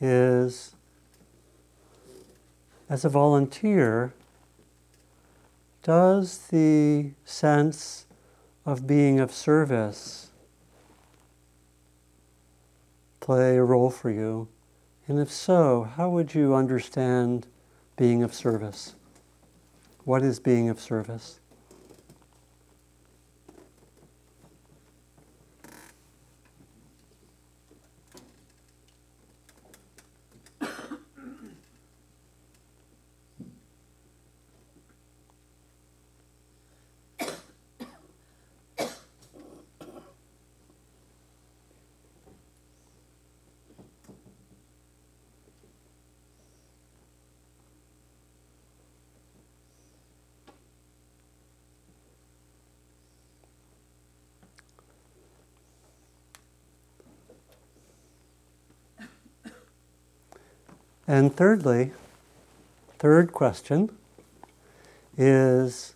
[0.00, 0.74] is
[2.88, 4.14] as a volunteer,
[5.82, 8.06] does the sense
[8.64, 10.30] of being of service
[13.20, 14.48] play a role for you?
[15.06, 17.46] And if so, how would you understand
[17.96, 18.94] being of service?
[20.04, 21.40] What is being of service?
[61.10, 61.92] And thirdly,
[62.98, 63.96] third question
[65.16, 65.94] is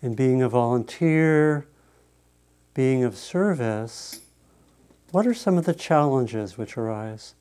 [0.00, 1.66] in being a volunteer,
[2.72, 4.22] being of service,
[5.10, 7.34] what are some of the challenges which arise?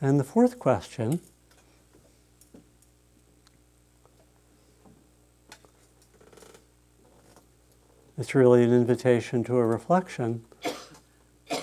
[0.00, 1.20] And the fourth question
[8.16, 10.44] it's really an invitation to a reflection.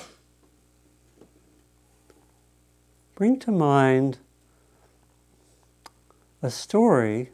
[3.16, 4.18] Bring to mind
[6.42, 7.32] a story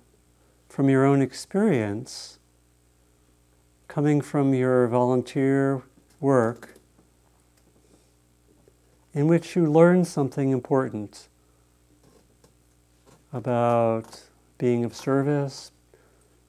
[0.70, 2.38] from your own experience
[3.88, 5.82] coming from your volunteer
[6.20, 6.76] work
[9.14, 11.28] in which you learn something important
[13.34, 14.24] about
[14.58, 15.72] being of service,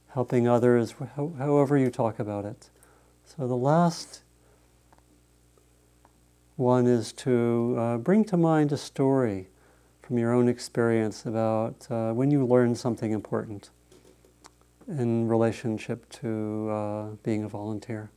[0.09, 2.71] helping others, however you talk about it.
[3.25, 4.23] So the last
[6.57, 9.49] one is to uh, bring to mind a story
[10.03, 13.71] from your own experience about uh, when you learned something important
[14.87, 18.11] in relationship to uh, being a volunteer.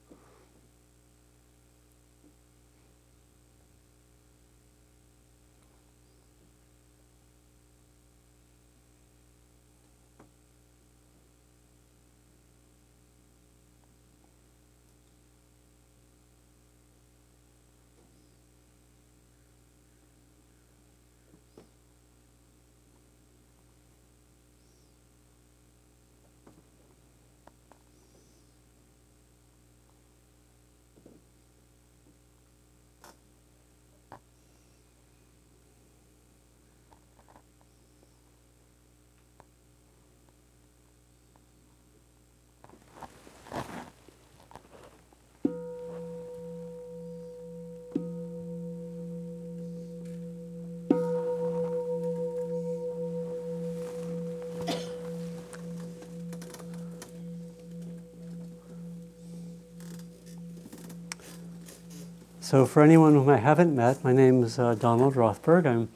[62.46, 65.66] So, for anyone whom I haven't met, my name is uh, Donald Rothberg.
[65.66, 65.90] I'm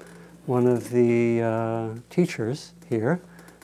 [0.48, 3.22] one of the uh, teachers here.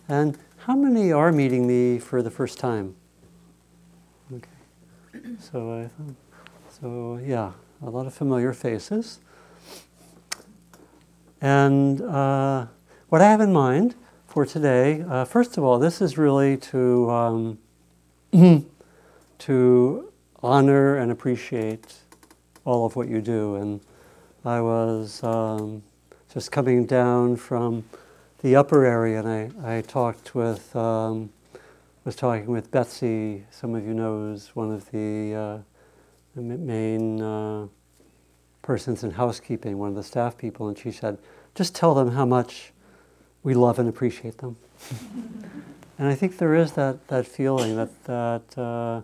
[0.07, 2.93] And how many are meeting me for the first time?
[4.31, 4.47] Okay.
[5.39, 5.89] So, I,
[6.79, 9.17] so yeah, a lot of familiar faces.
[11.41, 12.67] And uh,
[13.09, 13.95] what I have in mind
[14.27, 17.57] for today, uh, first of all, this is really to um,
[19.39, 22.04] to honor and appreciate
[22.65, 23.55] all of what you do.
[23.55, 23.79] And
[24.43, 25.83] I was um,
[26.33, 27.85] just coming down from
[28.41, 31.29] the upper area, and I, I talked with um,
[32.03, 33.45] was talking with Betsy.
[33.49, 35.57] Some of you knows one of the, uh,
[36.35, 37.67] main uh,
[38.61, 41.17] persons in housekeeping, one of the staff people, and she said
[41.55, 42.73] just tell them how much
[43.41, 44.57] we love and appreciate them.
[45.97, 49.01] and I think there is that, that feeling that, that uh,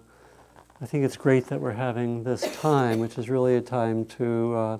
[0.83, 4.56] I think it's great that we're having this time, which is really a time to
[4.56, 4.78] uh,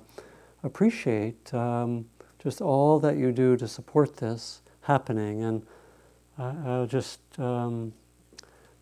[0.64, 2.06] appreciate um,
[2.42, 5.44] just all that you do to support this happening.
[5.44, 5.64] And
[6.36, 7.92] I'll just um,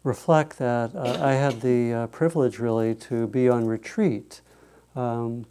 [0.02, 4.40] reflect that uh, I had the uh, privilege really to be on retreat,
[4.96, 5.44] um,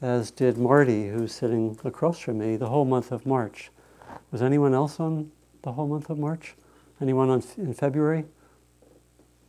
[0.00, 3.70] as did Marty, who's sitting across from me, the whole month of March.
[4.32, 5.30] Was anyone else on
[5.62, 6.56] the whole month of March?
[7.00, 8.24] Anyone on in February?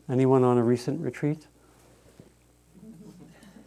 [0.08, 1.48] Anyone on a recent retreat?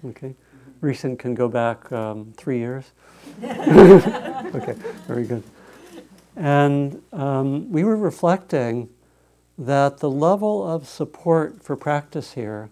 [0.04, 0.34] Okay.
[0.81, 2.93] Recent can go back um, three years.
[3.43, 4.75] okay,
[5.06, 5.43] very good.
[6.37, 8.90] And um, we were reflecting
[9.58, 12.70] that the level of support for practice here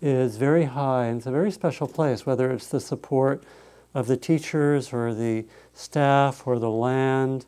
[0.00, 3.44] is very high and it's a very special place, whether it's the support
[3.94, 5.44] of the teachers or the
[5.74, 7.44] staff or the land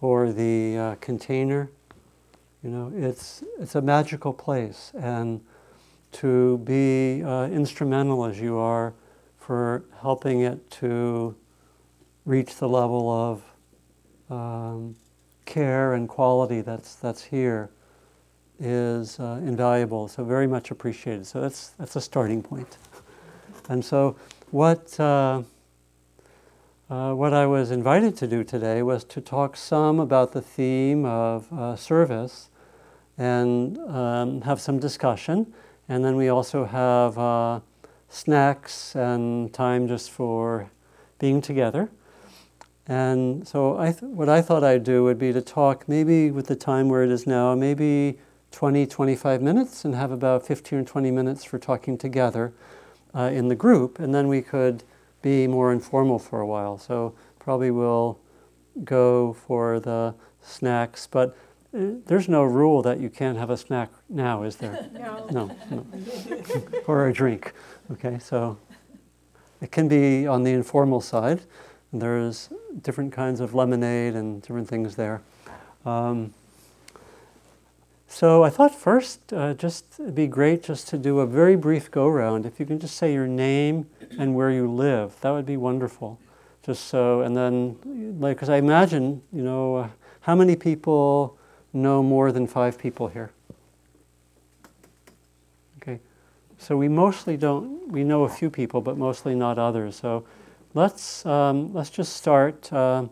[0.00, 1.70] or the uh, container.
[2.62, 4.90] You know, it's, it's a magical place.
[4.94, 5.40] And
[6.14, 8.94] to be uh, instrumental as you are
[9.38, 11.34] for helping it to
[12.24, 13.44] reach the level of
[14.30, 14.96] um,
[15.44, 17.70] care and quality that's, that's here
[18.58, 20.08] is uh, invaluable.
[20.08, 21.26] So very much appreciated.
[21.26, 22.78] So that's, that's a starting point.
[23.66, 24.16] And so
[24.50, 25.42] what, uh,
[26.90, 31.06] uh, what I was invited to do today was to talk some about the theme
[31.06, 32.50] of uh, service
[33.16, 35.54] and um, have some discussion.
[35.88, 37.60] And then we also have uh,
[38.08, 40.70] snacks and time just for
[41.18, 41.90] being together.
[42.86, 46.46] And so I th- what I thought I'd do would be to talk maybe with
[46.46, 48.18] the time where it is now, maybe
[48.50, 52.52] 20, 25 minutes, and have about 15 or 20 minutes for talking together
[53.14, 53.98] uh, in the group.
[53.98, 54.84] And then we could
[55.22, 56.76] be more informal for a while.
[56.76, 58.18] So probably we'll
[58.84, 61.06] go for the snacks.
[61.06, 61.36] But
[61.74, 64.88] there's no rule that you can't have a snack now, is there?
[64.94, 65.26] No.
[65.30, 65.86] No, no.
[66.86, 67.52] or a drink.
[67.90, 68.58] Okay, so
[69.60, 71.40] it can be on the informal side.
[71.92, 72.48] There's
[72.82, 75.22] different kinds of lemonade and different things there.
[75.84, 76.32] Um,
[78.06, 81.90] so I thought first, uh, just it'd be great just to do a very brief
[81.90, 82.46] go round.
[82.46, 86.20] If you can just say your name and where you live, that would be wonderful.
[86.64, 87.76] Just so, and then,
[88.20, 89.88] like, because I imagine, you know, uh,
[90.20, 91.36] how many people
[91.74, 93.30] know more than five people here?
[95.82, 96.00] Okay,
[96.58, 97.88] so we mostly don't.
[97.88, 99.96] We know a few people, but mostly not others.
[99.96, 100.24] So
[100.72, 103.06] let's um, let's just start uh,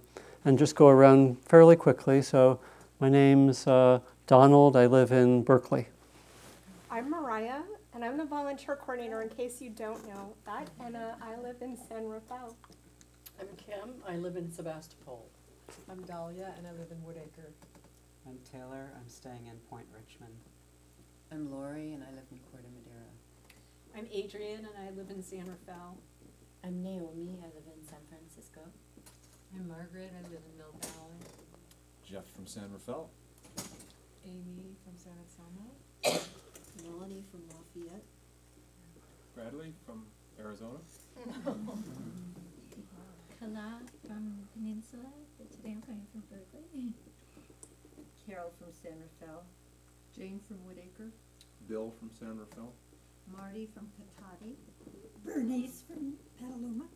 [0.45, 2.23] and just go around fairly quickly.
[2.23, 2.61] So
[3.01, 4.77] my name's uh, Donald.
[4.77, 5.89] I live in Berkeley.
[6.91, 7.63] I'm Mariah,
[7.95, 10.69] and I'm the volunteer coordinator in case you don't know that.
[10.85, 12.57] And uh, I live in San Rafael.
[13.41, 15.27] I'm Kim, I live in Sebastopol.
[15.91, 17.51] I'm Dahlia and I live in Woodacre.
[18.27, 18.93] I'm Taylor.
[18.97, 20.35] I'm staying in Point Richmond.
[21.33, 23.11] I'm Lori and I live in Corte Madera.
[23.97, 25.99] I'm Adrian and I live in San Rafael.
[26.63, 27.41] I'm Naomi.
[27.43, 28.61] I live in San Francisco.
[29.55, 30.13] I'm Margaret.
[30.17, 31.19] I live in Mill Valley.
[32.05, 33.11] Jeff from San Rafael.
[34.25, 35.75] Amy from San Anselmo.
[36.85, 38.05] Melanie from Lafayette.
[39.35, 40.07] Bradley from
[40.39, 40.79] Arizona.
[43.41, 46.95] Kala from Peninsula, but today I'm coming from Berkeley.
[48.27, 49.43] Carol from San Rafael.
[50.17, 51.11] Jane from Woodacre.
[51.69, 52.73] Bill from San Rafael.
[53.27, 54.55] Marty from Cotati.
[55.25, 56.87] Bernice from Petaluma.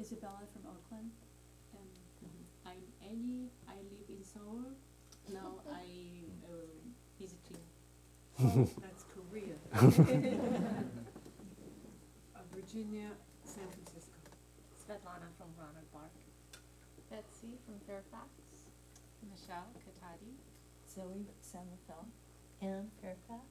[0.00, 1.10] Isabella from Oakland.
[1.74, 1.90] And
[2.64, 3.50] I'm Annie.
[3.68, 4.64] I live in Seoul.
[5.28, 5.84] Now I
[6.48, 6.56] uh,
[7.20, 7.60] visiting.
[8.40, 9.56] Oh, that's Korea.
[9.74, 9.82] uh,
[12.54, 13.10] Virginia,
[13.44, 14.16] San Francisco.
[14.72, 16.12] Svetlana from Rohnert Park.
[17.10, 18.28] Betsy from Fairfax.
[19.30, 20.51] Michelle Cotati.
[20.94, 22.06] Zoe, San Rafael.
[22.60, 23.42] Anne Fairfax.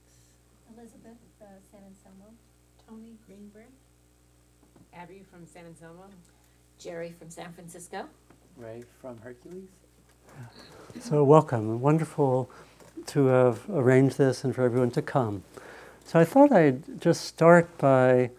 [0.77, 2.33] Elizabeth, uh, San Anselmo.
[2.87, 3.65] Tony Greenbrae.
[4.93, 6.05] Abby from San Anselmo.
[6.77, 8.05] Jerry from San Francisco.
[8.57, 9.69] Ray from Hercules.
[10.99, 11.81] So welcome.
[11.81, 12.49] Wonderful
[13.07, 15.43] to have arranged this and for everyone to come.
[16.05, 18.29] So I thought I'd just start by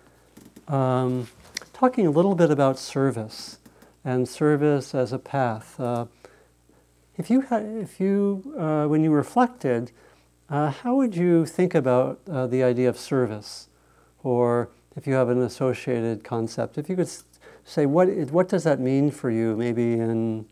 [0.69, 1.27] um,
[1.73, 3.59] talking a little bit about service
[4.05, 5.79] and service as a path.
[5.81, 6.07] Uh,
[7.19, 9.93] if you, had, if you, uh, when you reflected,
[10.49, 13.69] uh, how would you think about uh, the idea of service,
[14.23, 16.79] or if you have an associated concept?
[16.79, 17.11] If you could
[17.65, 20.47] say what it, what does that mean for you, maybe in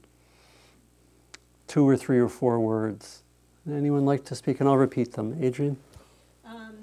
[1.66, 3.22] two or three or four words.
[3.70, 4.60] Anyone like to speak?
[4.60, 5.36] And I'll repeat them.
[5.40, 5.76] Adrian?
[6.44, 6.74] Um,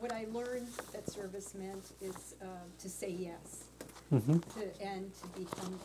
[0.00, 2.46] what I learned that service meant is uh,
[2.80, 3.64] to say yes.
[4.12, 4.42] Mhm.
[4.54, 5.78] to, and to be humble.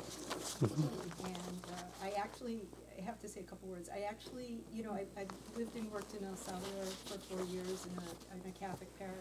[0.59, 0.89] Mhm.
[1.25, 2.59] And uh, I actually,
[2.99, 3.89] I have to say a couple words.
[3.93, 5.25] I actually, you know, I, I
[5.57, 9.15] lived and worked in El Salvador for four years in a, in a Catholic parish.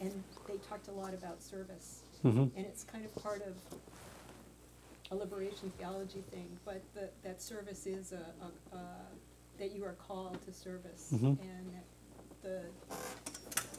[0.00, 0.12] And
[0.48, 2.02] they talked a lot about service.
[2.24, 2.50] Mhm.
[2.56, 3.54] And it's kind of part of
[5.10, 8.80] a liberation theology thing, but that, that service is a, a, a,
[9.58, 11.10] that you are called to service.
[11.14, 11.38] Mhm.
[11.40, 11.70] And
[12.42, 12.62] the,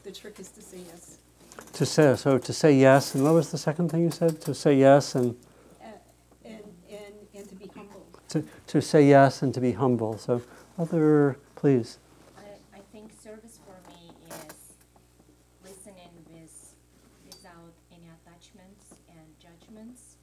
[0.03, 1.17] the trick is to say yes.
[1.73, 4.39] To say so to say yes, and what was the second thing you said?
[4.41, 5.35] To say yes And,
[6.45, 6.63] and,
[7.35, 8.05] and to be humble.
[8.29, 10.17] To, to say yes and to be humble.
[10.17, 10.41] So
[10.77, 11.97] other, please.
[12.37, 14.73] I, I think service for me is
[15.63, 16.75] listening with,
[17.25, 20.15] without any attachments and judgments,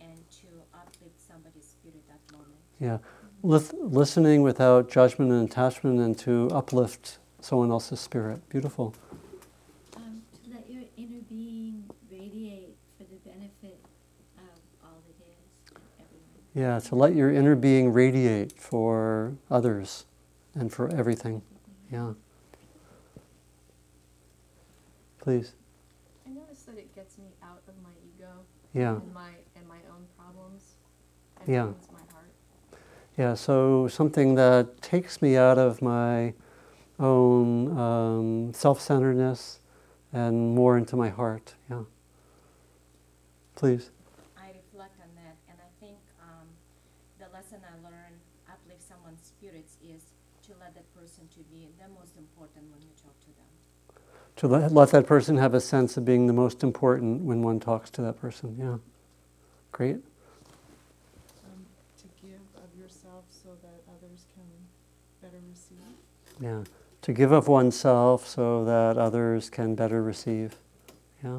[0.00, 2.58] and to uplift somebody's spirit at that moment.
[2.80, 2.98] Yeah,
[3.42, 8.46] Lis- listening without judgment and attachment, and to uplift someone else's spirit.
[8.48, 8.94] Beautiful.
[9.96, 13.80] Um, to let your inner being radiate for the benefit
[14.38, 16.41] of all that is and everyone.
[16.54, 20.04] Yeah, to let your inner being radiate for others
[20.54, 21.42] and for everything.
[21.90, 22.12] Yeah.
[25.18, 25.54] Please.
[26.26, 28.44] I notice that it gets me out of my ego
[28.74, 28.96] Yeah.
[28.96, 30.74] and my and my own problems
[31.40, 31.72] and Yeah.
[31.92, 32.30] my heart.
[33.16, 36.34] Yeah, so something that takes me out of my
[36.98, 39.60] own um, self centeredness
[40.12, 41.54] and more into my heart.
[41.70, 41.84] Yeah.
[43.54, 43.90] Please.
[44.36, 46.48] I reflect on that, and I think um,
[47.18, 48.18] the lesson I learned
[48.50, 50.02] uplift someone's spirits is
[50.48, 54.02] to let that person to be the most important when you talk to them.
[54.42, 57.60] To let, let that person have a sense of being the most important when one
[57.60, 58.56] talks to that person.
[58.58, 58.78] Yeah.
[59.70, 59.98] Great.
[61.44, 61.64] Um,
[61.98, 64.42] to give of yourself so that others can
[65.22, 65.76] better receive.
[66.40, 66.64] Yeah.
[67.02, 70.56] To give of oneself so that others can better receive.
[71.22, 71.38] Yeah.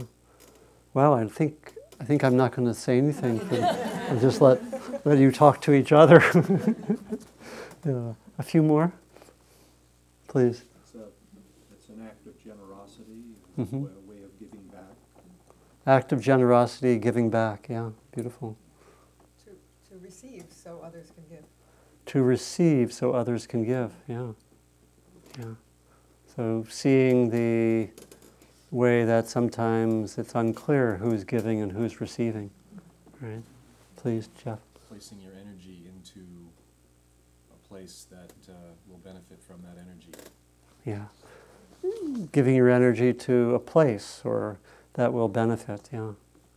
[0.93, 3.41] Wow, I think I think I'm not going to say anything.
[3.51, 4.61] I'll just let
[5.05, 6.23] let you talk to each other.
[7.85, 8.13] yeah.
[8.39, 8.93] A few more,
[10.29, 10.63] please.
[10.85, 11.03] It's a,
[11.73, 12.33] it's an act of
[13.55, 13.97] generosity, Mhm.
[13.97, 14.95] a way of giving back.
[15.85, 17.67] Act of generosity, giving back.
[17.69, 18.57] Yeah, beautiful.
[19.45, 19.51] To,
[19.89, 21.45] to receive so others can give.
[22.07, 23.93] To receive so others can give.
[24.07, 24.33] Yeah.
[25.39, 25.55] Yeah.
[26.35, 27.89] So seeing the
[28.71, 32.49] way that sometimes it's unclear who's giving and who's receiving.
[33.21, 33.43] Right?
[33.95, 34.59] Please, Jeff.
[34.89, 36.25] Placing your energy into
[37.51, 38.53] a place that uh,
[38.87, 40.11] will benefit from that energy.
[40.85, 41.05] Yeah.
[42.31, 44.57] Giving your energy to a place or
[44.93, 45.89] that will benefit.
[45.91, 46.11] Yeah.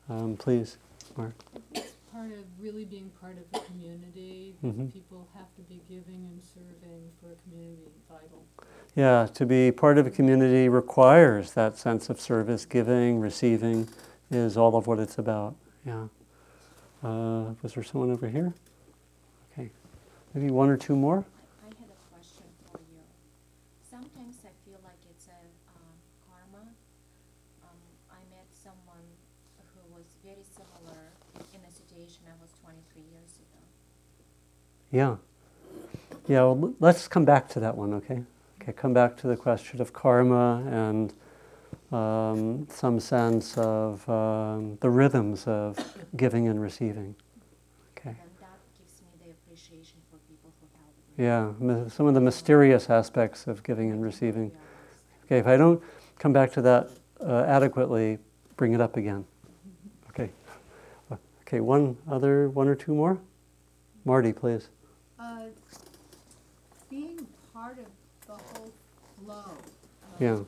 [0.08, 0.76] Um, please,
[1.16, 1.34] Mark.
[1.74, 4.92] It's part of really being part of the community, Mhm.
[4.92, 8.44] people have to be giving and serving for a community vital.
[8.94, 13.88] Yeah, to be part of a community requires that sense of service, giving, receiving
[14.30, 15.54] is all of what it's about.
[15.84, 16.08] Yeah.
[17.02, 18.54] Uh, was there someone over here?
[19.52, 19.70] Okay.
[20.34, 21.24] Maybe one or two more?
[34.96, 35.16] Yeah.
[36.26, 38.22] Yeah, well, let's come back to that one, okay?
[38.62, 41.12] Okay, come back to the question of karma and
[41.92, 45.76] um, some sense of um, the rhythms of
[46.16, 47.14] giving and receiving.
[47.98, 48.08] Okay.
[48.08, 51.74] And that gives me the appreciation for people who help me.
[51.76, 54.50] Yeah, some of the mysterious aspects of giving and receiving.
[55.26, 55.82] Okay, if I don't
[56.18, 56.88] come back to that
[57.20, 58.16] uh, adequately,
[58.56, 59.26] bring it up again.
[60.08, 60.30] Okay.
[61.10, 63.20] Uh, Okay, one other, one or two more?
[64.06, 64.70] Marty, please.
[65.18, 65.46] Uh,
[66.90, 67.86] being part of
[68.26, 68.72] the whole
[69.18, 69.56] flow.
[70.12, 70.38] of- Yeah.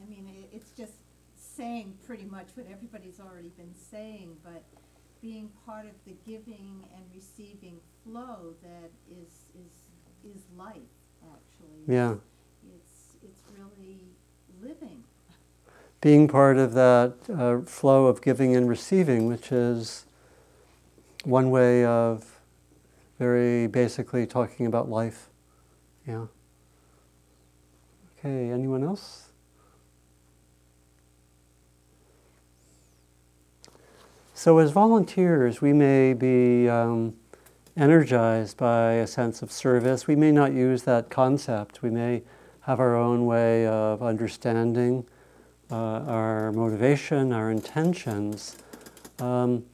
[0.00, 0.94] I mean, i it's just
[1.36, 4.62] saying pretty much what everybody's already been saying, but
[5.20, 9.72] being part of the giving and receiving flow that is is
[10.24, 10.92] is life
[11.32, 11.82] actually.
[11.86, 12.16] Yeah.
[12.74, 14.08] It's it's really
[14.60, 15.04] living.
[16.00, 20.04] Being part of that uh, flow of giving and receiving, which is
[21.24, 22.31] one way of
[23.22, 25.28] very basically talking about life.
[26.08, 26.26] Yeah.
[28.18, 29.28] Okay, anyone else?
[34.34, 37.14] So, as volunteers, we may be um,
[37.76, 40.08] energized by a sense of service.
[40.08, 41.80] We may not use that concept.
[41.80, 42.24] We may
[42.62, 45.06] have our own way of understanding
[45.70, 48.56] uh, our motivation, our intentions.
[49.20, 49.64] Um,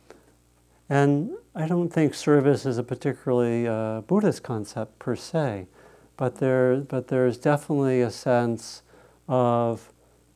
[0.91, 5.67] and I don't think service is a particularly uh, Buddhist concept per se,
[6.17, 8.83] but there, but there's definitely a sense
[9.27, 9.93] of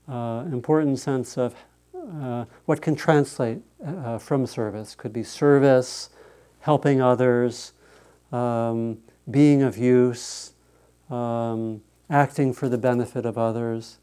[0.08, 1.54] uh, important sense of
[1.94, 4.96] uh, what can translate uh, from service.
[4.96, 6.10] Could be service,
[6.58, 7.72] helping others,
[8.32, 8.98] um,
[9.30, 10.54] being of use,
[11.08, 13.98] um, acting for the benefit of others.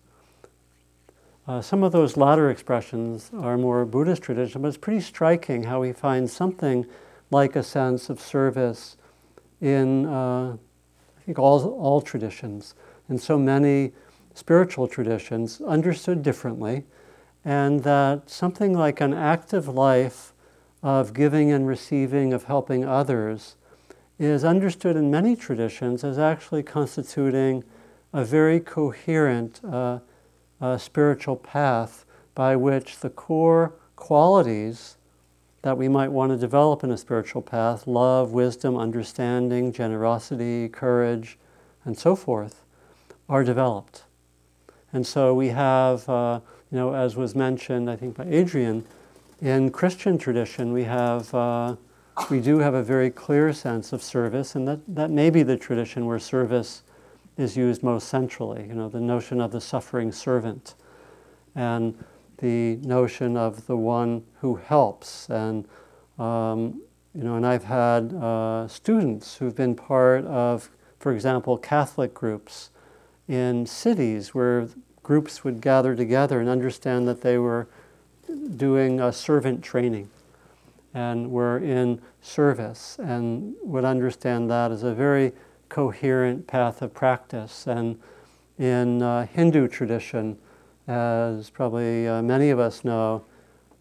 [1.45, 5.81] Uh, some of those latter expressions are more Buddhist tradition, but it's pretty striking how
[5.81, 6.85] we find something
[7.31, 8.98] like a sense of service
[9.62, 10.57] in, uh,
[11.17, 12.75] I think, all, all traditions.
[13.09, 13.91] In so many
[14.33, 16.86] spiritual traditions, understood differently,
[17.43, 20.33] and that something like an active life
[20.81, 23.55] of giving and receiving, of helping others,
[24.17, 27.63] is understood in many traditions as actually constituting
[28.13, 30.00] a very coherent uh,
[30.62, 32.05] uh, spiritual path
[32.36, 34.98] by which the core qualities
[35.62, 41.38] that we might want to develop in a spiritual path love, wisdom, understanding, generosity, courage,
[41.86, 42.63] and so forth
[43.28, 44.04] are developed.
[44.92, 46.39] And so we have, uh,
[46.72, 48.86] you know, as was mentioned, I think by Adrian,
[49.42, 51.75] in Christian tradition, we have, uh,
[52.30, 55.58] we do have a very clear sense of service, and that, that may be the
[55.58, 56.84] tradition where service
[57.38, 58.68] is used most centrally.
[58.68, 60.75] You know, the notion of the suffering servant,
[61.56, 61.98] and
[62.39, 65.67] the notion of the one who helps, and
[66.17, 66.81] um,
[67.13, 70.69] you know, and I've had uh, students who've been part of,
[71.00, 72.69] for example, Catholic groups
[73.27, 74.67] in cities where
[75.01, 77.67] groups would gather together and understand that they were
[78.55, 80.10] doing a servant training
[80.93, 85.31] and were in service and would understand that as a very
[85.67, 87.65] coherent path of practice.
[87.67, 88.00] And
[88.58, 90.38] in uh, Hindu tradition,
[90.89, 93.24] as probably uh, many of us know,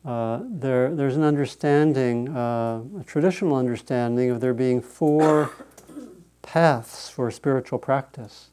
[0.04, 5.50] uh, there, there's an understanding, uh, a traditional understanding of there being four
[6.42, 8.50] paths for spiritual practice.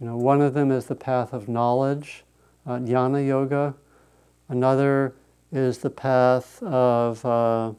[0.00, 2.24] You know, one of them is the path of knowledge,
[2.66, 3.74] uh, jnana yoga.
[4.48, 5.14] Another
[5.52, 7.72] is the path of uh,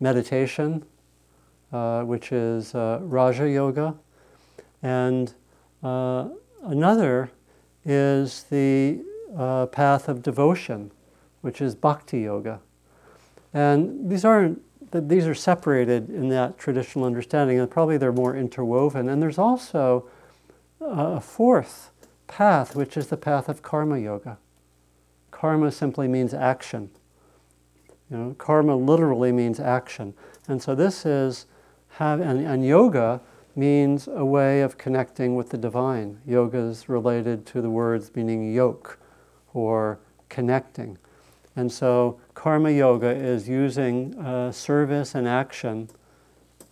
[0.00, 0.86] meditation,
[1.70, 3.94] uh, which is Raja Yoga.
[4.82, 5.34] And
[5.82, 7.30] another
[7.84, 9.00] is the
[9.36, 10.90] uh, path of devotion,
[11.40, 12.60] which is Bhakti Yoga.
[13.52, 14.62] And these aren't
[15.00, 19.08] these are separated in that traditional understanding, and probably they're more interwoven.
[19.08, 20.08] And there's also
[20.80, 21.90] a fourth
[22.26, 24.38] path, which is the path of karma yoga.
[25.30, 26.90] Karma simply means action.
[28.10, 30.14] You know, karma literally means action.
[30.46, 31.46] And so this is,
[31.88, 33.20] have, and, and yoga
[33.56, 36.20] means a way of connecting with the divine.
[36.26, 38.98] Yoga is related to the words meaning yoke
[39.54, 40.98] or connecting.
[41.56, 45.88] And so karma yoga is using uh, service and action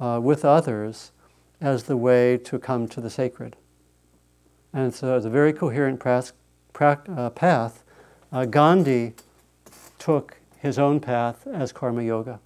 [0.00, 1.12] uh, with others
[1.60, 3.56] as the way to come to the sacred.
[4.72, 6.32] And so it's a very coherent pras-
[6.72, 7.84] pra- uh, path.
[8.32, 9.14] Uh, Gandhi
[9.98, 12.40] took his own path as karma yoga.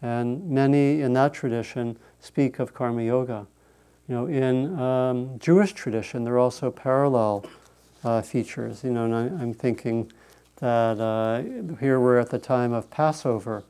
[0.00, 3.46] And many in that tradition speak of karma yoga.
[4.06, 7.46] You know, in um, Jewish tradition, there are also parallel
[8.04, 8.84] uh, features.
[8.84, 10.10] You know, and I, am thinking
[10.56, 13.64] that uh, here we're at the time of Passover,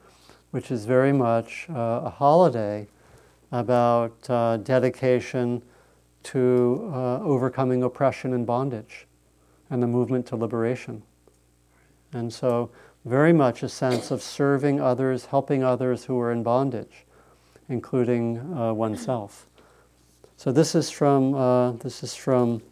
[0.51, 2.87] which is very much uh, a holiday
[3.53, 5.63] about uh, dedication
[6.25, 9.07] to uh, overcoming oppression and bondage
[9.71, 11.03] and the movement to liberation.
[12.13, 12.71] And so,
[13.05, 17.05] very much a sense of serving others, helping others who are in bondage,
[17.69, 19.47] including uh, oneself.
[20.37, 21.33] So this is from
[21.83, 22.63] this is from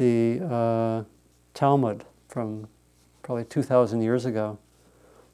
[0.00, 1.04] the uh,
[1.52, 2.66] Talmud from
[3.22, 4.58] probably 2,000 years ago.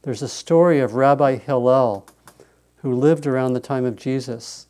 [0.03, 2.05] There's a story of Rabbi Hillel,
[2.79, 4.67] who lived around the time of Jesus,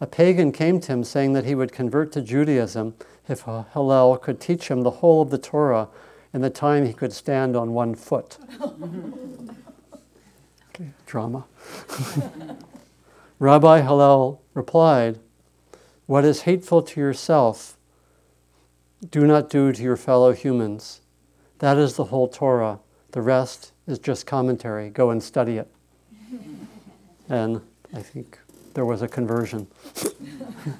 [0.00, 2.94] a pagan came to him saying that he would convert to Judaism
[3.28, 5.88] if Hillel could teach him the whole of the Torah
[6.32, 8.38] in the time he could stand on one foot.
[10.70, 11.44] okay, drama.
[13.38, 15.18] Rabbi Hillel replied,
[16.06, 17.75] What is hateful to yourself,
[19.10, 21.00] do not do to your fellow humans.
[21.58, 22.80] That is the whole Torah.
[23.12, 24.90] The rest is just commentary.
[24.90, 25.70] Go and study it.
[27.28, 27.60] and
[27.94, 28.38] I think
[28.74, 29.66] there was a conversion.
[30.04, 30.74] you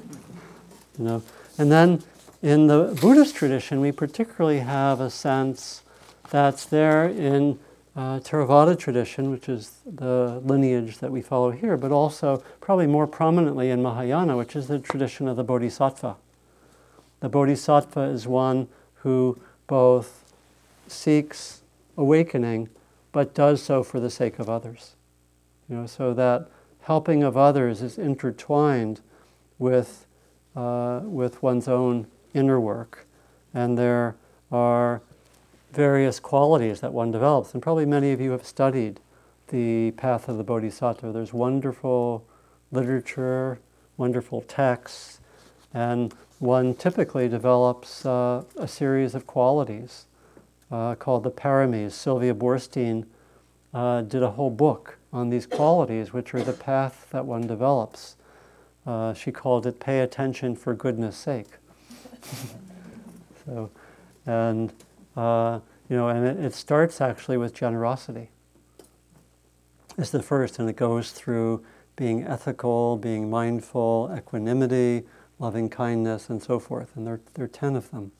[0.99, 1.23] know,
[1.59, 2.03] and then
[2.43, 5.83] in the Buddhist tradition, we particularly have a sense
[6.31, 7.59] that's there in
[7.97, 13.07] uh, Theravada tradition, which is the lineage that we follow here, but also probably more
[13.07, 16.17] prominently in Mahayana, which is the tradition of the Bodhisattva.
[17.27, 18.69] The Bodhisattva is one
[19.03, 19.37] who
[19.67, 20.33] both
[20.87, 21.63] seeks
[21.97, 22.69] awakening,
[23.11, 24.95] but does so for the sake of others.
[25.69, 26.49] You know, so that
[26.83, 29.01] helping of others is intertwined
[29.59, 30.07] with,
[30.55, 33.09] uh, with one's own inner work.
[33.53, 34.15] And there
[34.53, 35.03] are
[35.73, 37.55] various qualities that one develops.
[37.55, 39.01] And probably many of you have studied
[39.49, 41.11] the path of the Bodhisattva.
[41.11, 42.25] There's wonderful
[42.71, 43.59] literature,
[43.97, 45.19] wonderful texts,
[45.75, 50.07] and one typically develops uh, a series of qualities
[50.71, 51.93] uh, called the paramis.
[51.93, 53.07] Sylvia Boorstein
[53.73, 58.17] uh, did a whole book on these qualities, which are the path that one develops.
[58.87, 61.49] Uh, she called it "Pay attention for goodness sake."
[63.47, 63.71] so,
[64.27, 64.73] and
[65.17, 68.31] uh, you know, and it, it starts actually with generosity.
[69.99, 71.65] It's the first, and it goes through
[71.97, 75.05] being ethical, being mindful, equanimity,
[75.39, 76.97] loving kindness, and so forth.
[76.97, 78.13] And there, there are 10 of them.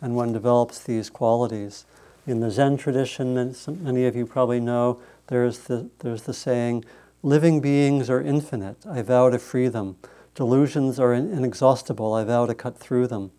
[0.00, 1.84] And one develops these qualities.
[2.26, 6.84] In the Zen tradition, many of you probably know, there's the, there's the saying,
[7.22, 9.96] living beings are infinite, I vow to free them.
[10.34, 13.32] Delusions are inexhaustible, I vow to cut through them.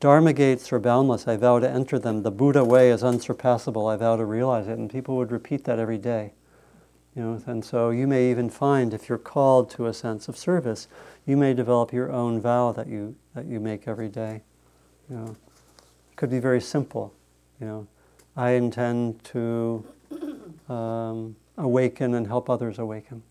[0.00, 2.22] Dharma gates are boundless, I vow to enter them.
[2.22, 4.78] The Buddha way is unsurpassable, I vow to realize it.
[4.78, 6.32] And people would repeat that every day.
[7.14, 10.38] You know, and so you may even find if you're called to a sense of
[10.38, 10.88] service,
[11.30, 14.42] you may develop your own vow that you that you make every day.
[15.08, 15.36] You know,
[16.10, 17.14] it could be very simple.
[17.60, 17.86] You know,
[18.36, 19.84] I intend to
[20.68, 23.22] um, awaken and help others awaken.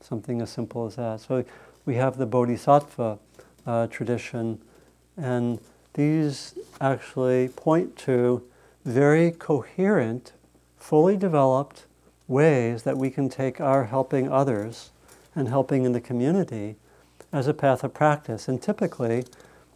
[0.00, 1.20] Something as simple as that.
[1.20, 1.44] So
[1.84, 3.18] we have the Bodhisattva
[3.66, 4.60] uh, tradition,
[5.16, 5.58] and
[5.94, 8.40] these actually point to
[8.84, 10.32] very coherent,
[10.76, 11.86] fully developed
[12.28, 14.92] ways that we can take our helping others
[15.34, 16.76] and helping in the community
[17.32, 18.48] as a path of practice.
[18.48, 19.24] And typically,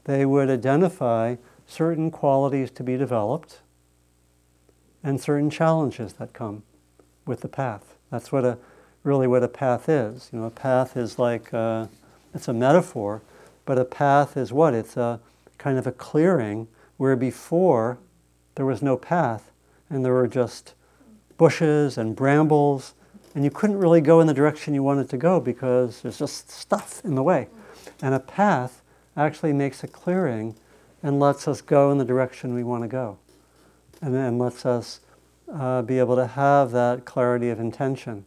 [0.05, 1.37] they would identify
[1.67, 3.61] certain qualities to be developed
[5.03, 6.63] and certain challenges that come
[7.27, 7.97] with the path.
[8.11, 8.59] That's what a
[9.03, 10.31] really what a path is.
[10.33, 11.87] You know, a path is like uh,
[12.35, 13.23] it's a metaphor,
[13.65, 14.75] but a path is what?
[14.75, 15.21] It's a
[15.59, 17.99] kind of a clearing where before
[18.55, 19.51] there was no path
[19.89, 20.75] and there were just
[21.37, 22.95] bushes and brambles,
[23.35, 26.51] and you couldn't really go in the direction you wanted to go because there's just
[26.51, 27.49] stuff in the way.
[28.01, 28.83] And a path
[29.17, 30.55] actually makes a clearing
[31.03, 33.19] and lets us go in the direction we want to go,
[34.01, 35.01] and then lets us
[35.53, 38.25] uh, be able to have that clarity of intention.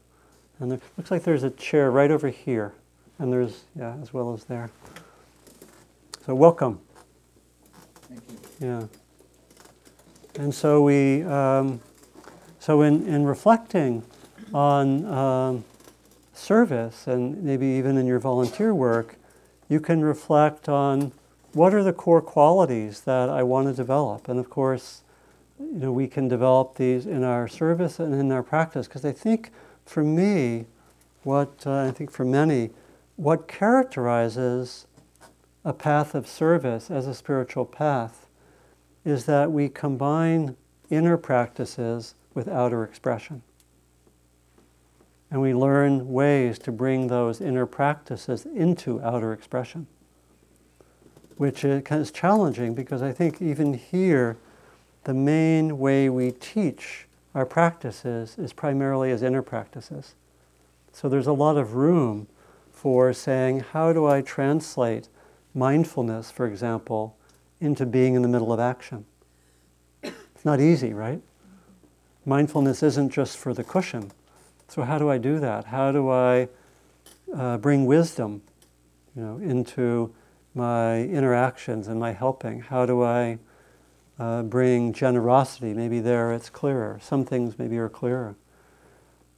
[0.59, 2.73] And there looks like there's a chair right over here,
[3.17, 4.69] and there's yeah, as well as there.
[6.25, 6.79] So welcome.
[8.03, 8.67] Thank you.
[8.67, 8.83] Yeah.
[10.39, 11.23] And so we.
[11.23, 11.81] Um,
[12.67, 14.03] so, in, in reflecting
[14.53, 15.65] on um,
[16.33, 19.15] service and maybe even in your volunteer work,
[19.69, 21.11] you can reflect on
[21.53, 24.29] what are the core qualities that I want to develop.
[24.29, 25.01] And of course,
[25.59, 28.87] you know, we can develop these in our service and in our practice.
[28.87, 29.51] Because I think
[29.85, 30.65] for me,
[31.23, 32.69] what uh, I think for many,
[33.15, 34.85] what characterizes
[35.65, 38.27] a path of service as a spiritual path
[39.03, 40.55] is that we combine
[40.89, 43.41] inner practices with outer expression.
[45.29, 49.87] And we learn ways to bring those inner practices into outer expression,
[51.35, 54.37] which is challenging because I think even here,
[55.03, 60.15] the main way we teach our practices is primarily as inner practices.
[60.91, 62.27] So there's a lot of room
[62.71, 65.09] for saying, how do I translate
[65.53, 67.15] mindfulness, for example,
[67.59, 69.05] into being in the middle of action?
[70.03, 71.21] It's not easy, right?
[72.27, 74.11] mindfulness isn't just for the cushion.
[74.67, 75.65] So how do I do that?
[75.65, 76.49] How do I
[77.33, 78.41] uh, bring wisdom,
[79.15, 80.13] you know, into
[80.53, 82.61] my interactions and my helping?
[82.61, 83.37] How do I
[84.19, 85.73] uh, bring generosity?
[85.73, 86.99] Maybe there it's clearer.
[87.01, 88.35] Some things maybe are clearer.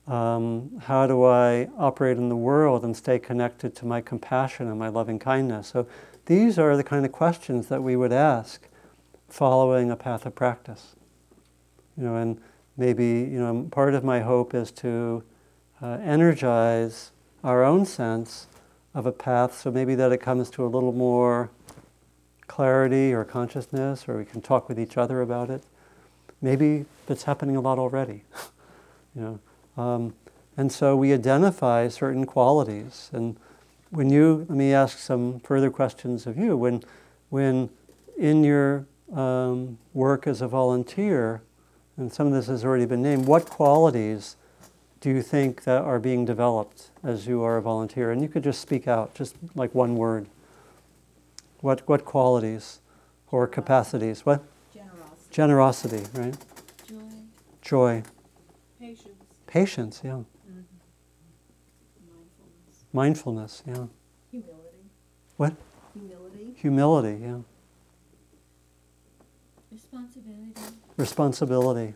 [0.07, 4.79] Um, how do I operate in the world and stay connected to my compassion and
[4.79, 5.67] my loving kindness?
[5.67, 5.87] So
[6.25, 8.67] these are the kind of questions that we would ask
[9.27, 10.95] following a path of practice.
[11.95, 12.41] You know, and
[12.79, 15.21] maybe you know part of my hope is to
[15.81, 17.11] uh, energize
[17.43, 18.47] our own sense
[18.93, 21.51] of a path so maybe that it comes to a little more
[22.47, 25.63] clarity or consciousness or we can talk with each other about it.
[26.41, 28.23] Maybe it's happening a lot already
[29.15, 29.81] you know.
[29.81, 30.13] Um,
[30.57, 33.09] and so we identify certain qualities.
[33.13, 33.37] And
[33.91, 36.57] when you let me ask some further questions of you.
[36.57, 36.83] When
[37.29, 37.69] when
[38.17, 41.41] in your um, work as a volunteer
[41.99, 44.37] and some of this has already been named, what qualities
[45.01, 48.11] do you think that are being developed as you are a volunteer?
[48.11, 50.27] And you could just speak out, just like one word.
[51.59, 52.79] What, what qualities
[53.31, 54.25] or capacities?
[54.25, 54.43] What?
[54.73, 55.27] Generosity.
[55.31, 56.37] Generosity, right?
[56.87, 56.95] Joy.
[57.61, 58.03] Joy.
[58.79, 59.07] Patience.
[59.45, 60.11] Patience, yeah.
[60.11, 60.61] Mm-hmm.
[62.93, 63.87] Mindfulness, yeah.
[64.31, 64.89] Humility.
[65.35, 65.53] What?
[65.93, 66.53] Humility.
[66.55, 67.39] Humility, yeah.
[70.99, 71.93] Responsibility.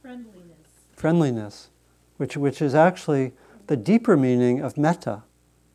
[0.00, 0.56] Friendliness.
[0.94, 1.68] friendliness,
[2.16, 3.32] which, which is actually
[3.66, 5.24] the deeper meaning of metta.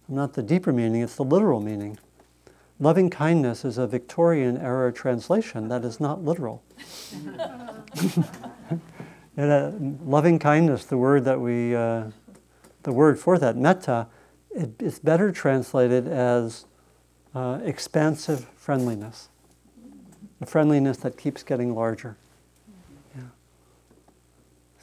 [0.08, 1.98] Not the deeper meaning, it's the literal meaning.
[2.80, 6.64] Loving kindness is a Victorian era translation that is not literal.
[9.36, 9.72] and, uh,
[10.06, 12.06] loving kindness, the word that we, uh,
[12.84, 14.08] the word for that, metta,
[14.50, 16.66] it, it's better translated as
[17.36, 19.28] uh, expansive friendliness,
[20.42, 22.18] a friendliness that keeps getting larger.
[23.16, 23.24] Yeah.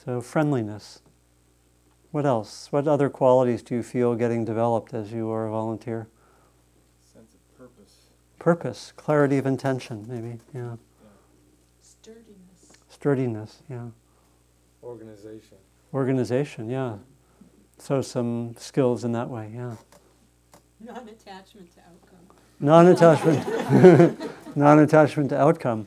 [0.05, 1.03] So friendliness.
[2.11, 2.69] What else?
[2.71, 6.09] What other qualities do you feel getting developed as you are a volunteer?
[7.13, 7.93] Sense of purpose.
[8.39, 10.39] Purpose, clarity of intention, maybe.
[10.55, 10.77] Yeah.
[11.83, 12.79] Sturdiness.
[12.89, 13.63] Sturdiness.
[13.69, 13.89] Yeah.
[14.83, 15.59] Organization.
[15.93, 16.71] Organization.
[16.71, 16.97] Yeah.
[17.79, 19.51] So some skills in that way.
[19.55, 19.75] Yeah.
[20.81, 22.37] Non-attachment to outcome.
[22.61, 24.21] Non-attachment.
[24.55, 25.85] non-attachment to outcome,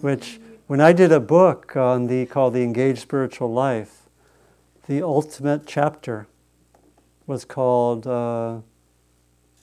[0.00, 4.02] which when I did a book on the called the Engaged Spiritual Life,
[4.86, 6.26] the ultimate chapter
[7.26, 8.58] was called uh,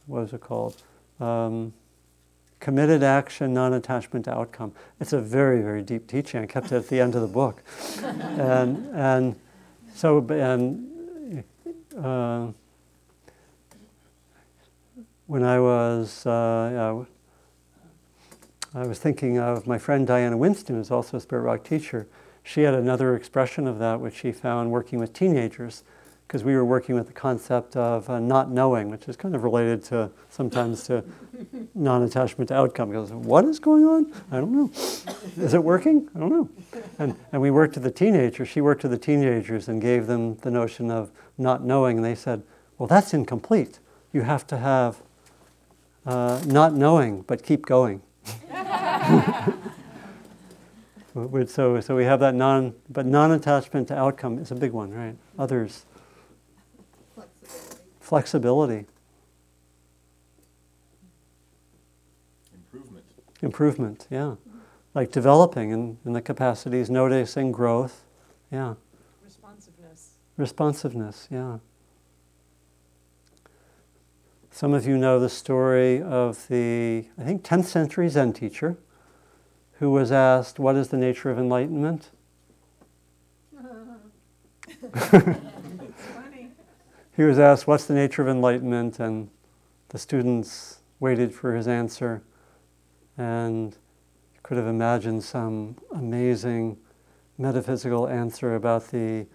[0.10, 0.82] it called?
[1.20, 1.74] Um,
[2.60, 4.74] committed action, non-attachment to outcome.
[5.00, 6.42] It's a very very deep teaching.
[6.42, 7.64] I kept it at the end of the book,
[8.02, 9.36] and and
[9.94, 10.90] so and.
[11.98, 12.48] Uh,
[15.28, 17.06] when I was, uh,
[18.76, 22.08] I was thinking of my friend Diana Winston, who's also a Spirit Rock teacher.
[22.42, 25.84] She had another expression of that, which she found working with teenagers,
[26.28, 29.44] because we were working with the concept of uh, not knowing, which is kind of
[29.44, 31.04] related to sometimes to
[31.76, 32.90] non-attachment to outcome.
[32.90, 34.12] Because what is going on?
[34.32, 34.72] I don't know.
[35.38, 36.10] Is it working?
[36.16, 36.50] I don't know.
[36.98, 38.50] And and we worked with the teenagers.
[38.50, 42.16] She worked with the teenagers and gave them the notion of not knowing, and they
[42.16, 42.42] said,
[42.80, 43.78] "Well, that's incomplete.
[44.12, 45.04] You have to have."
[46.06, 48.02] Uh, not knowing, but keep going.
[51.48, 55.16] So, so we have that non, but non-attachment to outcome is a big one, right?
[55.38, 55.86] Others.
[57.14, 57.96] Flexibility.
[58.00, 58.86] Flexibility.
[62.54, 63.06] Improvement.
[63.42, 64.36] Improvement, yeah.
[64.94, 68.04] Like developing in, in the capacities, noticing growth,
[68.52, 68.76] yeah.
[69.24, 70.12] Responsiveness.
[70.38, 71.58] Responsiveness, yeah.
[74.56, 78.78] Some of you know the story of the, I think, 10th century Zen teacher
[79.80, 82.12] who was asked, What is the nature of enlightenment?
[87.18, 89.00] he was asked, What's the nature of enlightenment?
[89.00, 89.32] And
[89.90, 92.22] the students waited for his answer
[93.18, 93.76] and
[94.44, 96.78] could have imagined some amazing
[97.40, 99.26] metaphysical answer about the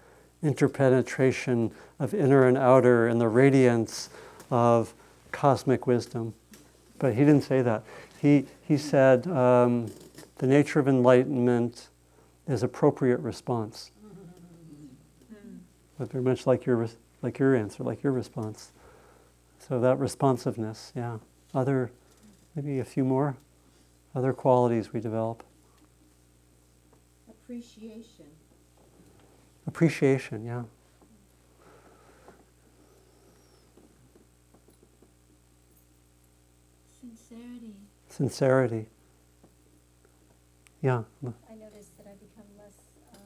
[0.41, 4.07] interpenetration of inner and outer and the radiance
[4.49, 4.93] of
[5.31, 6.33] cosmic wisdom.
[6.97, 7.83] But he didn't say that.
[8.21, 9.91] He, he said um,
[10.37, 11.89] the nature of enlightenment
[12.47, 13.91] is appropriate response.
[15.97, 16.87] But very much like your,
[17.21, 18.71] like your answer, like your response.
[19.59, 21.17] So that responsiveness, yeah.
[21.53, 21.91] Other,
[22.55, 23.35] maybe a few more
[24.15, 25.43] other qualities we develop.
[27.29, 28.25] Appreciation.
[29.67, 30.63] Appreciation, yeah.
[38.19, 38.85] Sincerity.
[40.81, 41.03] Yeah.
[41.49, 42.73] I noticed that I become less
[43.13, 43.21] um,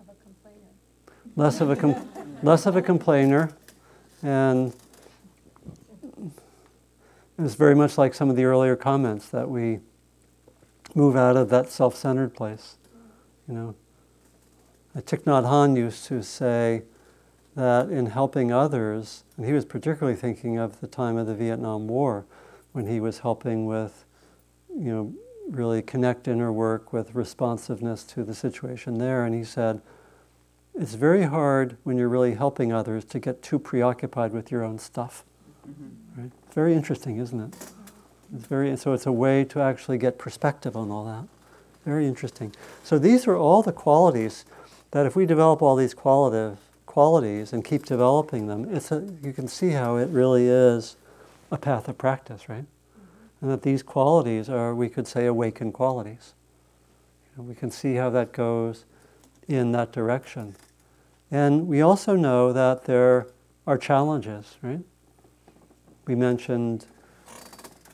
[0.00, 0.70] of a complainer.
[1.34, 3.50] Less of a com- less of a complainer,
[4.22, 4.72] and
[7.36, 9.80] it's very much like some of the earlier comments that we
[10.94, 12.76] move out of that self-centered place.
[13.48, 13.74] You know,
[14.96, 16.82] Thich Nhat Hanh used to say
[17.56, 21.88] that in helping others, and he was particularly thinking of the time of the Vietnam
[21.88, 22.26] War,
[22.74, 24.04] when he was helping with,
[24.68, 25.14] you know,
[25.48, 29.80] really connect inner work with responsiveness to the situation there, and he said,
[30.74, 34.80] it's very hard when you're really helping others to get too preoccupied with your own
[34.80, 35.24] stuff.
[35.68, 36.20] Mm-hmm.
[36.20, 36.32] Right?
[36.52, 37.54] Very interesting, isn't it?
[38.34, 41.28] It's very so it's a way to actually get perspective on all that.
[41.84, 42.52] Very interesting.
[42.82, 44.44] So these are all the qualities
[44.90, 49.32] that if we develop all these qualitative qualities and keep developing them, it's a, you
[49.32, 50.96] can see how it really is
[51.50, 52.64] a path of practice, right?
[53.40, 56.34] And that these qualities are, we could say, awakened qualities.
[57.36, 58.84] You know, we can see how that goes
[59.48, 60.56] in that direction.
[61.30, 63.26] And we also know that there
[63.66, 64.80] are challenges, right?
[66.06, 66.86] We mentioned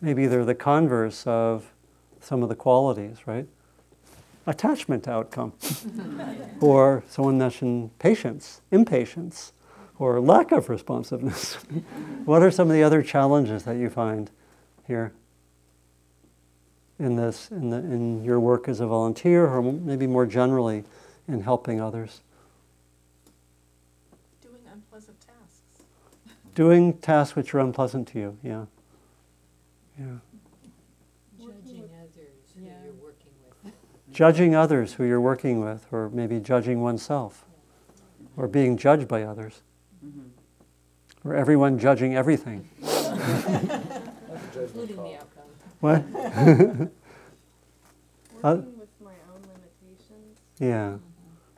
[0.01, 1.73] maybe they're the converse of
[2.21, 3.47] some of the qualities, right?
[4.47, 5.53] Attachment to outcome.
[6.61, 9.53] or someone mentioned patience, impatience,
[10.01, 11.55] or lack of responsiveness.
[12.25, 14.33] what are some of the other challenges that you find
[14.89, 15.13] here?
[17.01, 20.85] in this, in, the, in your work as a volunteer, or maybe more generally
[21.27, 22.21] in helping others?
[24.43, 25.85] Doing unpleasant tasks.
[26.55, 28.67] Doing tasks which are unpleasant to you, yeah.
[29.99, 30.07] Yeah.
[31.39, 32.73] Judging others who Yeah.
[32.85, 33.33] you're working
[33.65, 33.73] with.
[34.13, 37.47] Judging others who you're working with, or maybe judging oneself,
[38.37, 39.63] or being judged by others,
[41.25, 42.69] or everyone judging everything.
[44.55, 45.45] Including the outcome.
[45.81, 46.91] What?
[48.43, 50.39] Uh, Working with my own limitations.
[50.59, 50.97] Yeah,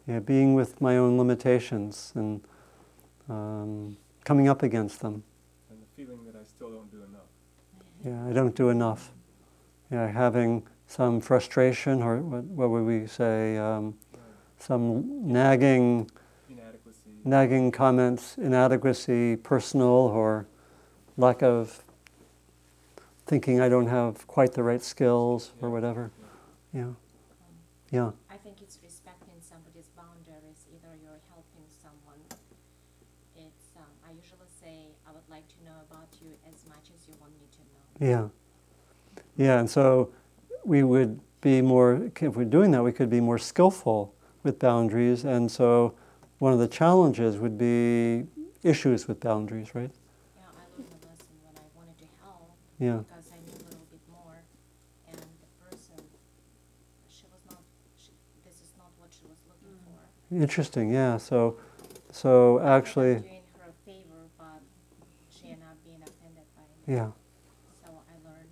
[0.09, 2.41] yeah, being with my own limitations and
[3.29, 5.23] um, coming up against them.
[5.71, 7.29] And the feeling that I still don't do enough.
[8.05, 9.13] Yeah, I don't do enough.
[9.93, 13.59] Yeah, having some frustration, or what, what would we say?
[13.59, 13.95] Um,
[14.59, 16.22] some nagging, Inadequacy.
[17.25, 20.47] Nagging comments, inadequacy, personal, or
[21.17, 21.85] lack of
[23.27, 26.11] thinking I don't have quite the right skills or whatever.
[26.73, 26.93] Yeah,
[27.91, 32.21] yeah, I think it's respecting somebody's boundaries, either you're helping someone.
[33.37, 37.07] It's, um, I usually say, I would like to know about you as much as
[37.07, 38.31] you want me to know.
[39.37, 39.61] yeah, yeah.
[39.61, 40.11] And so
[40.65, 45.25] we would be more, if we're doing that, we could be more skillful with boundaries.
[45.25, 45.95] And so
[46.43, 48.27] one of the challenges would be
[48.65, 49.93] issues with boundaries, right?
[50.35, 52.51] Yeah, I learned a lesson when I wanted to help
[52.81, 54.43] Yeah, because I knew a little bit more,
[55.07, 56.03] and the person,
[57.09, 57.63] she was not,
[57.97, 58.11] she,
[58.45, 60.35] this is not what she was looking mm.
[60.35, 60.43] for.
[60.43, 60.91] interesting.
[60.93, 61.17] Yeah.
[61.19, 61.59] So,
[62.11, 64.63] so I ended actually, doing her a favor, but
[65.31, 66.97] she ended up being offended by me.
[66.99, 67.11] yeah,
[67.87, 68.51] So I learned.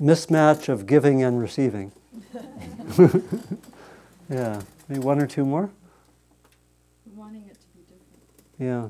[0.00, 1.90] mismatch of giving and receiving.
[4.30, 4.62] yeah.
[4.88, 5.70] Maybe one or two more.
[7.14, 8.58] Wanting it to be different.
[8.58, 8.88] Yeah.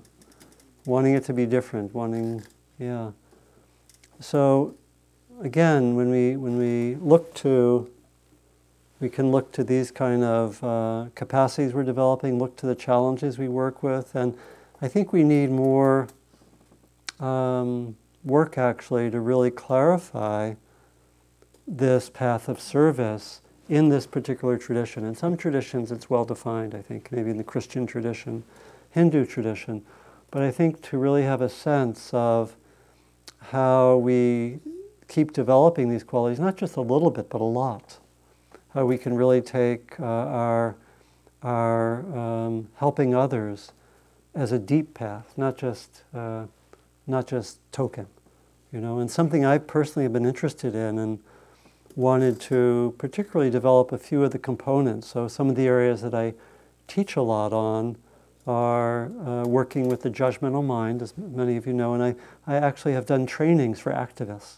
[0.86, 2.42] Wanting it to be different, wanting,
[2.78, 3.12] yeah.
[4.20, 4.74] So
[5.40, 7.90] again, when we when we look to
[9.00, 13.36] we can look to these kind of uh, capacities we're developing, look to the challenges
[13.36, 14.36] we work with, and
[14.80, 16.08] I think we need more
[17.18, 20.54] um, work actually to really clarify
[21.66, 23.41] this path of service
[23.72, 25.02] in this particular tradition.
[25.02, 28.44] In some traditions, it's well defined, I think, maybe in the Christian tradition,
[28.90, 29.82] Hindu tradition.
[30.30, 32.54] But I think to really have a sense of
[33.38, 34.58] how we
[35.08, 37.96] keep developing these qualities, not just a little bit, but a lot,
[38.74, 40.76] how we can really take uh, our,
[41.42, 43.72] our um, helping others
[44.34, 46.44] as a deep path, not just, uh,
[47.06, 48.06] not just token,
[48.70, 51.20] you know, and something I personally have been interested in and
[51.94, 55.08] wanted to particularly develop a few of the components.
[55.08, 56.34] So some of the areas that I
[56.86, 57.96] teach a lot on
[58.46, 62.14] are uh, working with the judgmental mind, as many of you know, and I,
[62.46, 64.56] I actually have done trainings for activists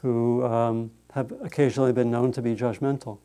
[0.00, 3.18] who um, have occasionally been known to be judgmental.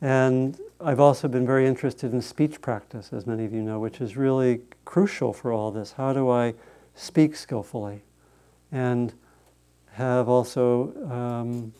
[0.00, 4.00] and I've also been very interested in speech practice, as many of you know, which
[4.00, 5.92] is really crucial for all this.
[5.92, 6.54] How do I
[6.94, 8.02] speak skillfully?
[8.72, 9.12] And
[9.92, 11.72] have also um,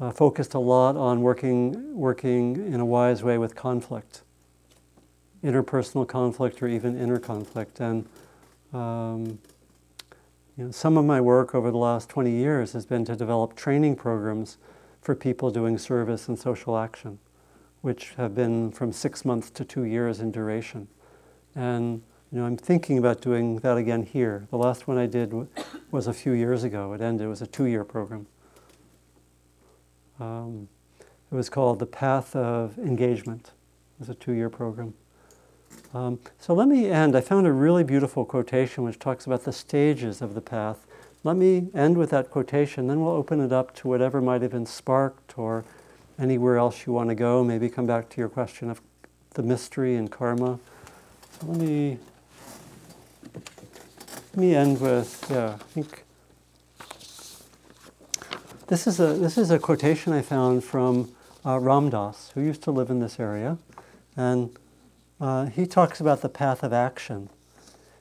[0.00, 4.22] uh, focused a lot on working, working in a wise way with conflict,
[5.42, 7.80] interpersonal conflict or even inner conflict.
[7.80, 8.06] And
[8.72, 9.38] um,
[10.56, 13.56] you know, some of my work over the last 20 years has been to develop
[13.56, 14.56] training programs
[15.02, 17.18] for people doing service and social action,
[17.82, 20.88] which have been from six months to two years in duration.
[21.54, 24.46] And you know, I'm thinking about doing that again here.
[24.50, 25.48] The last one I did w-
[25.90, 26.92] was a few years ago.
[26.92, 27.26] It ended.
[27.26, 28.26] It was a two-year program.
[30.18, 30.68] Um,
[31.30, 33.48] it was called The Path of Engagement.
[33.48, 34.94] It was a two-year program.
[35.92, 37.16] Um, so let me end.
[37.16, 40.86] I found a really beautiful quotation which talks about the stages of the path.
[41.22, 44.50] Let me end with that quotation, then we'll open it up to whatever might have
[44.50, 45.64] been sparked or
[46.18, 47.42] anywhere else you want to go.
[47.42, 48.80] Maybe come back to your question of
[49.30, 50.58] the mystery and karma.
[51.40, 51.98] So let me
[54.34, 55.54] let me end with yeah.
[55.60, 56.02] I think
[58.66, 61.14] this is a this is a quotation I found from
[61.46, 63.58] uh, Ram Dass, who used to live in this area,
[64.16, 64.50] and
[65.20, 67.30] uh, he talks about the path of action.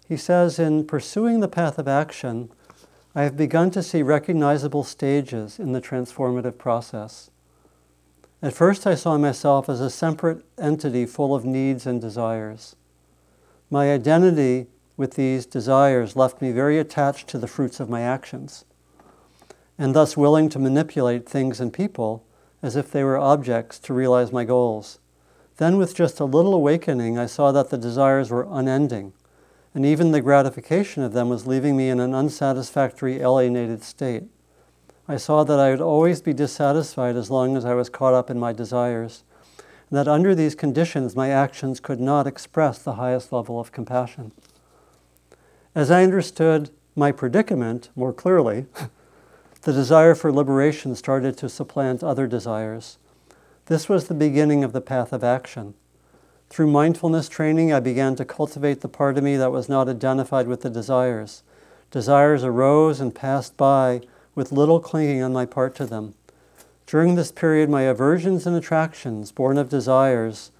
[0.09, 2.49] He says, in pursuing the path of action,
[3.13, 7.29] I have begun to see recognizable stages in the transformative process.
[8.41, 12.75] At first, I saw myself as a separate entity full of needs and desires.
[13.69, 14.65] My identity
[15.03, 18.63] with these desires left me very attached to the fruits of my actions,
[19.77, 22.23] and thus willing to manipulate things and people
[22.61, 24.99] as if they were objects to realize my goals.
[25.57, 29.11] Then, with just a little awakening, I saw that the desires were unending,
[29.73, 34.23] and even the gratification of them was leaving me in an unsatisfactory, alienated state.
[35.05, 38.29] I saw that I would always be dissatisfied as long as I was caught up
[38.29, 39.25] in my desires,
[39.89, 44.31] and that under these conditions my actions could not express the highest level of compassion.
[45.75, 48.67] As I understood my predicament more clearly,
[49.63, 52.99] the desire for liberation started to supplant other desires.
[53.65, 55.73] This was the beginning of the path of action.
[56.49, 60.47] Through mindfulness training, I began to cultivate the part of me that was not identified
[60.47, 61.41] with the desires.
[61.89, 64.01] Desires arose and passed by
[64.35, 66.13] with little clinging on my part to them.
[66.85, 70.51] During this period, my aversions and attractions, born of desires,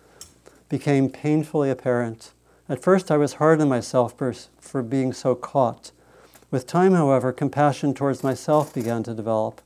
[0.70, 2.32] became painfully apparent.
[2.74, 5.91] At first, I was hard on myself for, for being so caught.
[6.49, 9.61] With time, however, compassion towards myself began to develop,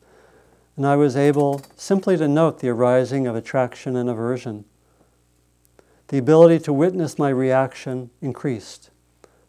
[0.75, 4.65] and I was able simply to note the arising of attraction and aversion.
[6.09, 8.89] The ability to witness my reaction increased.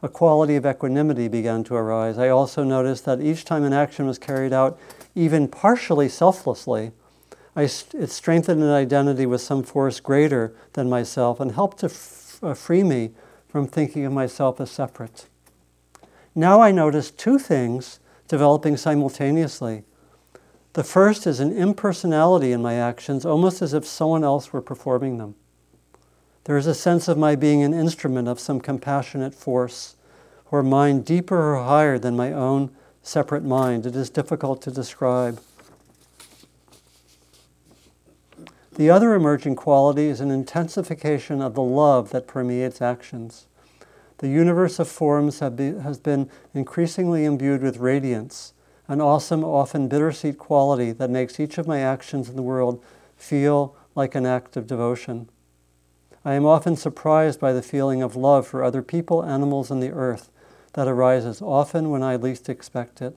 [0.05, 2.17] A quality of equanimity began to arise.
[2.17, 4.79] I also noticed that each time an action was carried out,
[5.17, 6.93] even partially selflessly,
[7.57, 12.39] I, it strengthened an identity with some force greater than myself and helped to f-
[12.41, 13.11] uh, free me
[13.49, 15.27] from thinking of myself as separate.
[16.35, 19.85] Now I notice two things developing simultaneously.
[20.75, 25.19] The first is an impersonality in my actions, almost as if someone else were performing
[25.19, 25.35] them.
[26.45, 29.97] There is a sense of my being an instrument of some compassionate force
[30.51, 32.71] or mind deeper or higher than my own
[33.03, 33.87] separate mind.
[33.87, 35.41] It is difficult to describe.
[38.79, 43.49] The other emerging quality is an intensification of the love that permeates actions.
[44.19, 48.53] The universe of forms be, has been increasingly imbued with radiance,
[48.87, 52.81] an awesome, often bittersweet quality that makes each of my actions in the world
[53.17, 55.29] feel like an act of devotion.
[56.25, 59.91] I am often surprised by the feeling of love for other people, animals, and the
[59.91, 60.31] earth
[60.75, 63.17] that arises often when I least expect it.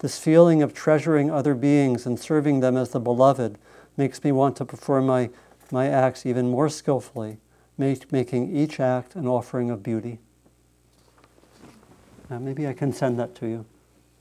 [0.00, 3.58] This feeling of treasuring other beings and serving them as the beloved
[3.96, 5.30] makes me want to perform my,
[5.70, 7.38] my acts even more skillfully,
[7.78, 10.18] make, making each act an offering of beauty.
[12.30, 13.64] Uh, maybe I can send that to you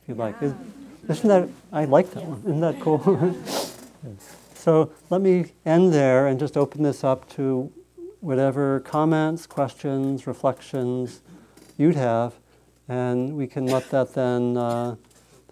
[0.03, 0.23] if you yeah.
[0.23, 0.41] like.
[0.41, 0.53] Is,
[1.09, 2.39] isn't that, I like that one.
[2.41, 3.35] Isn't that cool?
[4.55, 7.71] so let me end there and just open this up to
[8.21, 11.21] whatever comments, questions, reflections
[11.77, 12.33] you'd have,
[12.87, 14.95] and we can let that then uh,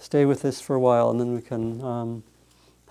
[0.04, 2.24] stay with this for a while, and then we can um,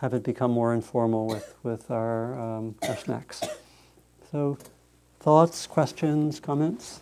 [0.00, 3.42] have it become more informal with, with our, um, our snacks.
[4.30, 4.56] So,
[5.20, 7.00] thoughts, questions, comments?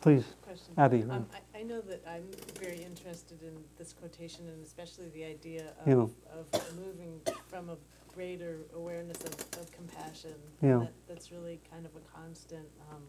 [0.00, 0.74] Please, Question.
[0.76, 1.04] Abby.
[1.08, 2.24] Um, I, I know that I'm
[2.60, 6.54] very interested in this quotation and especially the idea of, yeah.
[6.58, 7.76] of moving from a
[8.14, 10.34] greater awareness of, of compassion.
[10.60, 10.78] Yeah.
[10.80, 13.02] That, that's really kind of a constant um,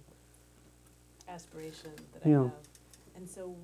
[1.28, 2.44] aspiration that I yeah.
[2.44, 2.52] have.
[3.16, 3.56] And so,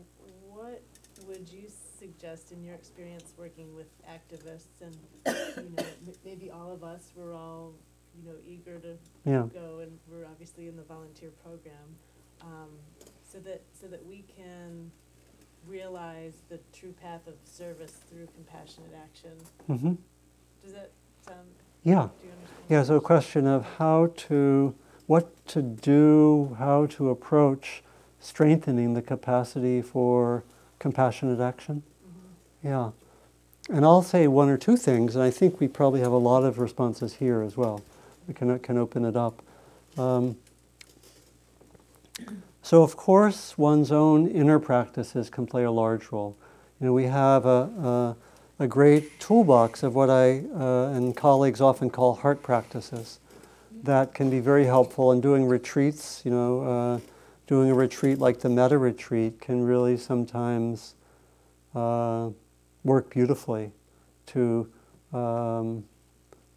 [0.49, 0.81] what
[1.27, 1.63] would you
[1.99, 4.95] suggest in your experience working with activists and
[5.57, 7.73] you know m- maybe all of us we're all
[8.17, 9.43] you know eager to yeah.
[9.53, 11.95] go and we're obviously in the volunteer program
[12.41, 12.69] um,
[13.31, 14.91] so that so that we can
[15.67, 19.31] realize the true path of service through compassionate action.
[19.69, 19.93] Mm-hmm.
[20.63, 20.91] Does that
[21.25, 21.47] sound?
[21.83, 22.09] Yeah.
[22.69, 22.83] Yeah.
[22.83, 24.75] So a question of how to
[25.07, 27.83] what to do, how to approach
[28.21, 30.43] strengthening the capacity for
[30.79, 31.83] compassionate action.
[32.07, 32.67] Mm-hmm.
[32.67, 32.91] Yeah.
[33.69, 36.43] And I'll say one or two things, and I think we probably have a lot
[36.43, 37.83] of responses here as well.
[38.27, 39.41] We can, can open it up.
[39.97, 40.37] Um,
[42.61, 46.37] so, of course, one's own inner practices can play a large role.
[46.79, 48.15] You know, we have a,
[48.59, 53.19] a, a great toolbox of what I uh, and colleagues often call heart practices
[53.83, 56.21] that can be very helpful in doing retreats.
[56.23, 56.99] You know, uh,
[57.47, 60.95] doing a retreat like the metta retreat can really sometimes
[61.75, 62.29] uh,
[62.83, 63.71] work beautifully
[64.27, 64.69] to
[65.13, 65.83] um,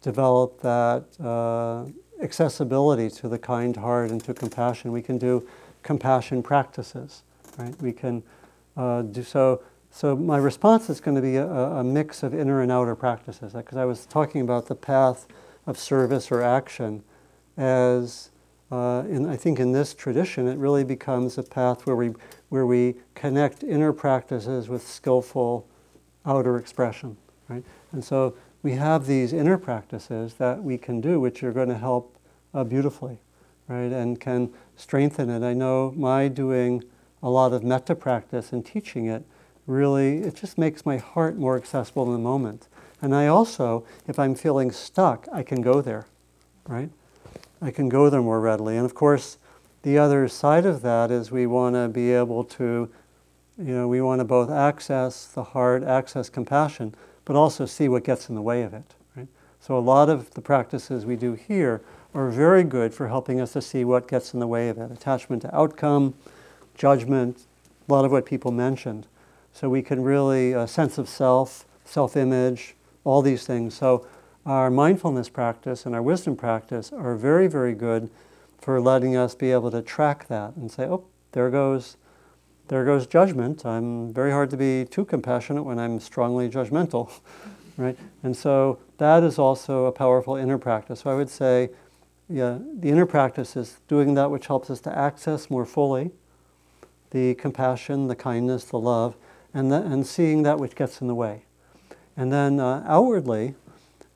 [0.01, 1.85] develop that uh,
[2.23, 4.91] accessibility to the kind heart and to compassion.
[4.91, 5.47] We can do
[5.83, 7.23] compassion practices,
[7.57, 7.75] right?
[7.81, 8.23] We can
[8.77, 9.61] uh, do so.
[9.91, 13.53] So my response is going to be a, a mix of inner and outer practices,
[13.53, 15.27] because I was talking about the path
[15.65, 17.03] of service or action
[17.57, 18.29] as
[18.75, 22.11] uh, in, I think in this tradition, it really becomes a path where we,
[22.49, 25.65] where we connect inner practices with skillful
[26.25, 27.15] outer expression,
[27.47, 27.63] right?
[27.93, 31.77] And so we have these inner practices that we can do, which are going to
[31.77, 32.17] help
[32.53, 33.19] uh, beautifully,
[33.69, 33.91] right?
[33.91, 35.41] And can strengthen it.
[35.41, 36.83] I know my doing
[37.23, 39.23] a lot of metta practice and teaching it
[39.67, 42.67] really, it just makes my heart more accessible in the moment.
[43.01, 46.07] And I also, if I'm feeling stuck, I can go there,
[46.67, 46.89] right?
[47.61, 48.77] I can go there more readily.
[48.77, 49.37] And of course,
[49.83, 52.89] the other side of that is we want to be able to,
[53.57, 58.03] you know, we want to both access the heart, access compassion, but also see what
[58.03, 58.95] gets in the way of it.
[59.15, 59.27] Right?
[59.59, 61.81] So a lot of the practices we do here
[62.13, 64.91] are very good for helping us to see what gets in the way of it.
[64.91, 66.13] Attachment to outcome,
[66.75, 67.45] judgment,
[67.87, 69.05] a lot of what people mentioned.
[69.53, 73.75] So we can really, a sense of self, self image, all these things.
[73.75, 74.07] So
[74.45, 78.09] our mindfulness practice and our wisdom practice are very, very good
[78.59, 81.97] for letting us be able to track that and say, oh, there goes,
[82.67, 83.65] there goes judgment.
[83.65, 87.11] I'm very hard to be too compassionate when I'm strongly judgmental,
[87.77, 87.97] right?
[88.23, 91.01] And so that is also a powerful inner practice.
[91.01, 91.69] So I would say,
[92.29, 96.11] yeah, the inner practice is doing that which helps us to access more fully
[97.11, 99.15] the compassion, the kindness, the love,
[99.53, 101.43] and, the, and seeing that which gets in the way.
[102.17, 103.55] And then uh, outwardly,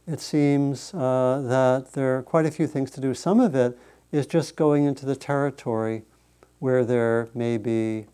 [0.10, 3.14] it seems uh, that there are quite a few things to do.
[3.14, 3.78] Some of it
[4.12, 6.02] is just going into the territory
[6.58, 8.08] where there may be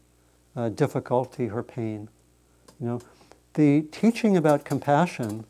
[0.58, 2.10] uh, difficulty or pain.
[2.82, 3.02] You know,
[3.54, 5.46] the teaching about compassion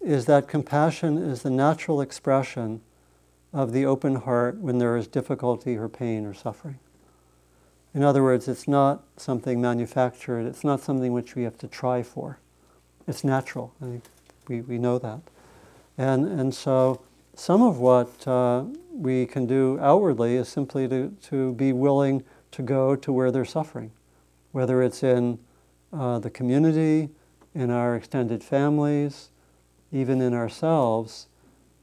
[0.00, 2.80] is that compassion is the natural expression
[3.52, 6.78] of the open heart when there is difficulty or pain or suffering.
[7.92, 12.04] In other words, it's not something manufactured, it's not something which we have to try
[12.04, 12.38] for.
[13.08, 13.74] It's natural.
[13.82, 14.04] I think
[14.46, 15.18] we, we know that.
[16.00, 17.02] And, and so
[17.34, 22.62] some of what uh, we can do outwardly is simply to, to be willing to
[22.62, 23.92] go to where they're suffering,
[24.52, 25.38] whether it's in
[25.92, 27.10] uh, the community,
[27.54, 29.28] in our extended families,
[29.92, 31.26] even in ourselves.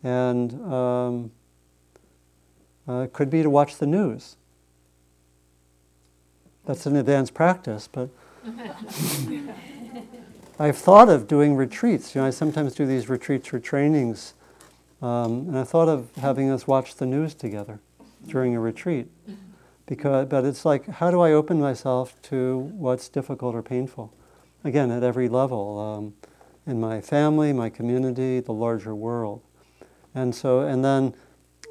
[0.04, 1.32] And um,
[2.90, 4.36] uh, it could be to watch the news.
[6.66, 8.10] That's an advanced practice, but
[10.60, 12.16] I've thought of doing retreats.
[12.16, 14.34] You know, I sometimes do these retreats or trainings,
[15.04, 17.80] um, and I thought of having us watch the news together
[18.26, 19.08] during a retreat.
[19.86, 24.12] Because, but it's like, how do I open myself to what's difficult or painful?
[24.64, 26.14] Again, at every level, um,
[26.66, 29.44] in my family, my community, the larger world,
[30.16, 31.14] and so, and then,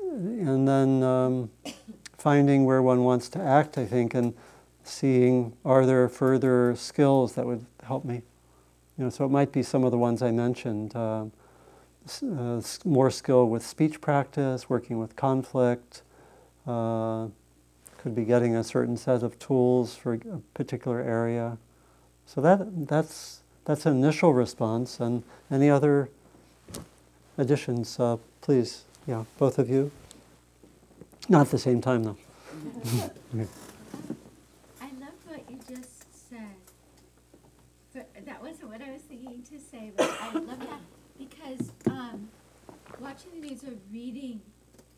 [0.01, 1.51] and then um,
[2.17, 3.77] finding where one wants to act.
[3.77, 4.33] I think, and
[4.85, 8.23] seeing are there further skills that would help me.
[8.99, 10.97] You know, so it might be some of the ones I mentioned.
[10.97, 11.27] Uh,
[12.23, 16.03] uh, more skill with speech practice, working with conflict.
[16.67, 17.29] Uh,
[17.99, 20.19] could be getting a certain set of tools for a
[20.55, 21.59] particular area.
[22.25, 25.01] So that that's that's an initial response.
[25.01, 26.09] And any other
[27.37, 28.85] additions, uh, please?
[29.07, 29.91] Yeah, both of you.
[31.29, 32.17] Not at the same time, though.
[32.87, 33.11] okay.
[34.81, 36.57] I love what you just said.
[37.93, 40.81] But that wasn't what I was thinking to say, but I love that
[41.19, 42.29] because um,
[43.01, 44.41] watching the news or reading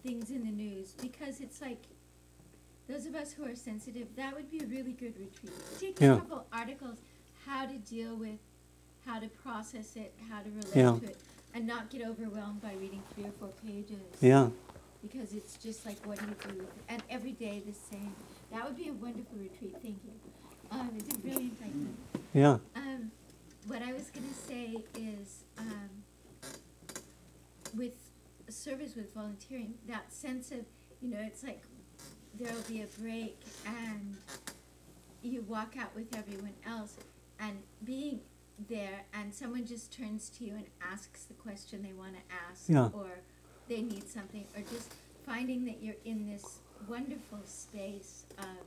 [0.05, 1.83] things in the news, because it's like
[2.89, 5.53] those of us who are sensitive, that would be a really good retreat.
[5.79, 6.15] Take Yeah.
[6.15, 6.97] a couple articles,
[7.47, 8.39] how to deal with,
[9.05, 10.99] how to process it, how to relate Yeah.
[10.99, 11.17] to it,
[11.55, 14.01] and not get overwhelmed by reading three or four pages.
[14.21, 14.49] Yeah.
[15.03, 16.67] Because it's just like, what do you do?
[16.89, 18.15] And every day the same.
[18.51, 19.77] That would be a wonderful retreat.
[19.83, 20.13] Thank you.
[20.71, 22.23] Um, it's a brilliant idea.
[22.35, 22.59] Yeah.
[23.69, 25.91] What I was gonna say is, um,
[27.77, 27.95] with
[28.49, 30.61] service with volunteering, that sense of,
[31.03, 31.63] you know, it's like
[32.35, 34.17] there'll be a break and
[35.23, 36.97] you walk out with everyone else
[37.41, 38.21] and being
[38.69, 42.89] there and someone just turns to you and asks the question they wanna ask Yeah.
[42.95, 43.21] or
[43.69, 44.93] they need something or just
[45.27, 48.67] finding that you're in this wonderful space of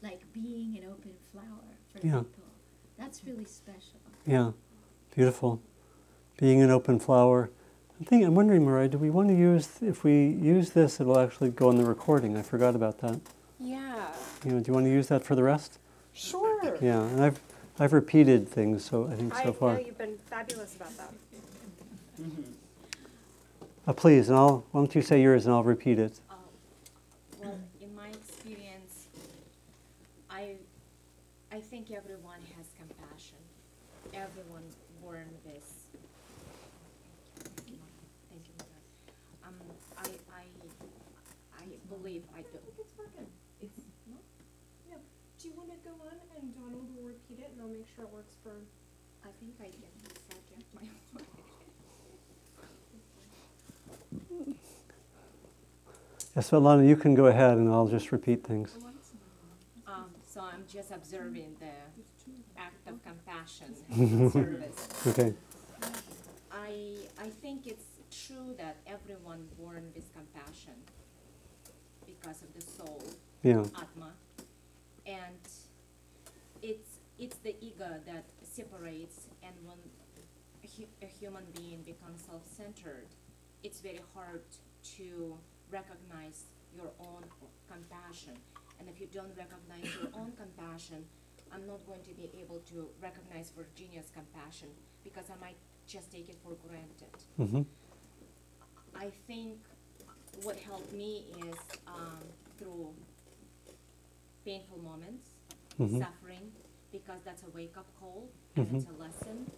[0.00, 2.20] like being an open flower for Yeah.
[2.22, 2.44] people.
[2.96, 4.00] That's really special.
[4.26, 4.52] Yeah,
[5.14, 5.60] beautiful.
[6.38, 7.50] Being an open flower.
[7.98, 11.18] I'm thinking, I'm wondering, Mariah, do we want to use, if we use this, it'll
[11.18, 12.36] actually go on the recording.
[12.36, 13.20] I forgot about that.
[13.60, 14.08] Yeah.
[14.44, 15.78] You know, do you want to use that for the rest?
[16.12, 16.76] Sure.
[16.80, 17.40] Yeah, and I've,
[17.78, 19.74] I've repeated things, so I think I so far.
[19.74, 21.12] know you've been fabulous about that.
[23.86, 26.20] Uh, please, and I'll, why don't you say yours and I'll repeat it.
[26.30, 26.36] Um,
[27.40, 29.06] well, in my experience,
[30.30, 30.54] I,
[31.50, 32.41] I think everyone has compassion.
[34.14, 34.62] Everyone
[35.02, 35.86] born with.
[38.28, 38.80] Thank you, Mother.
[39.46, 39.54] Um,
[39.96, 40.06] I,
[40.36, 40.44] I,
[41.58, 42.58] I believe I do.
[42.78, 43.26] It's working.
[43.60, 43.80] It's
[44.88, 44.96] Yeah.
[45.40, 48.04] Do you want to go on and Donald will repeat it and I'll make sure
[48.04, 48.52] it works for.
[49.24, 49.82] I think I can
[50.28, 50.82] second my
[51.14, 51.26] voice.
[56.34, 58.76] Yes, Svetlana, you can go ahead and I'll just repeat things.
[59.86, 61.81] Um, so I'm just observing the act
[62.92, 64.88] of compassion and service.
[65.06, 65.34] Okay.
[66.50, 67.84] I, I think it's
[68.26, 70.74] true that everyone born with compassion
[72.06, 73.02] because of the soul,
[73.42, 73.64] Yeah.
[73.80, 74.12] atma,
[75.06, 75.38] and
[76.62, 79.76] it's it's the ego that separates, and when
[80.64, 83.06] a, hu- a human being becomes self-centered,
[83.62, 84.42] it's very hard
[84.96, 85.36] to
[85.70, 87.22] recognize your own
[87.70, 88.32] compassion.
[88.80, 91.04] And if you don't recognize your own compassion,
[91.52, 94.68] I'm not going to be able to recognize Virginia's compassion
[95.04, 97.12] because I might just take it for granted.
[97.38, 97.62] Mm-hmm.
[98.96, 99.58] I think
[100.42, 102.18] what helped me is um,
[102.58, 102.94] through
[104.44, 105.28] painful moments,
[105.78, 105.98] Mhm.
[105.98, 106.52] suffering,
[106.90, 108.76] because that's a wake up call and Mhm.
[108.76, 109.50] it's a lesson,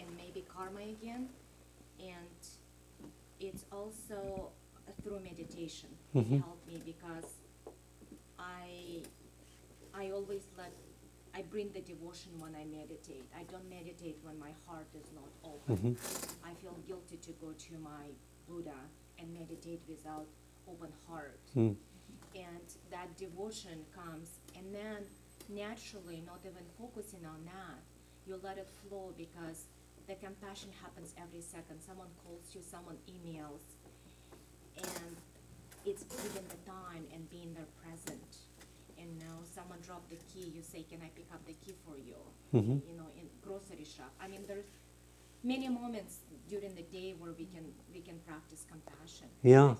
[0.00, 1.28] and maybe karma again.
[2.00, 2.28] And
[3.40, 4.52] it's also
[5.02, 5.90] through meditation.
[6.14, 6.32] Mhm.
[6.32, 7.34] It helped me because
[8.38, 9.02] I
[9.94, 10.72] I always let
[11.34, 13.24] I bring the devotion when I meditate.
[13.36, 15.94] I don't meditate when my heart is not open.
[15.94, 16.34] Mhm.
[16.44, 18.10] I feel guilty to go to my
[18.46, 20.26] Buddha and meditate without
[20.66, 21.40] open heart.
[21.54, 21.76] Mm.
[22.34, 25.06] And that devotion comes, and then
[25.48, 27.82] naturally, not even focusing on that,
[28.26, 29.66] you let it flow because
[30.06, 31.80] the compassion happens every second.
[31.82, 33.60] Someone calls you, someone emails,
[34.76, 35.16] and
[35.84, 38.47] it's giving the time and being there present.
[39.00, 41.96] And now someone dropped the key, you say, "Can I pick up the key for
[41.96, 42.16] you?"
[42.52, 42.82] Mhm.
[42.88, 44.12] You know, in grocery shop.
[44.20, 44.70] I mean, there's
[45.42, 46.18] many moments
[46.48, 49.28] during the day where we can we can practice compassion.
[49.42, 49.76] Yeah.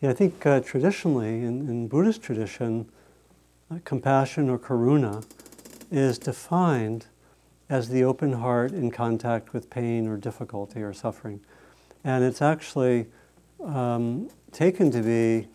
[0.00, 2.90] Yeah, I think uh, traditionally, in, in Buddhist tradition,
[3.70, 5.24] uh, compassion or karuna
[5.90, 7.06] is defined
[7.68, 11.40] as the open heart in contact with pain or difficulty or suffering.
[12.02, 13.06] And it's actually
[13.64, 15.48] um, taken to be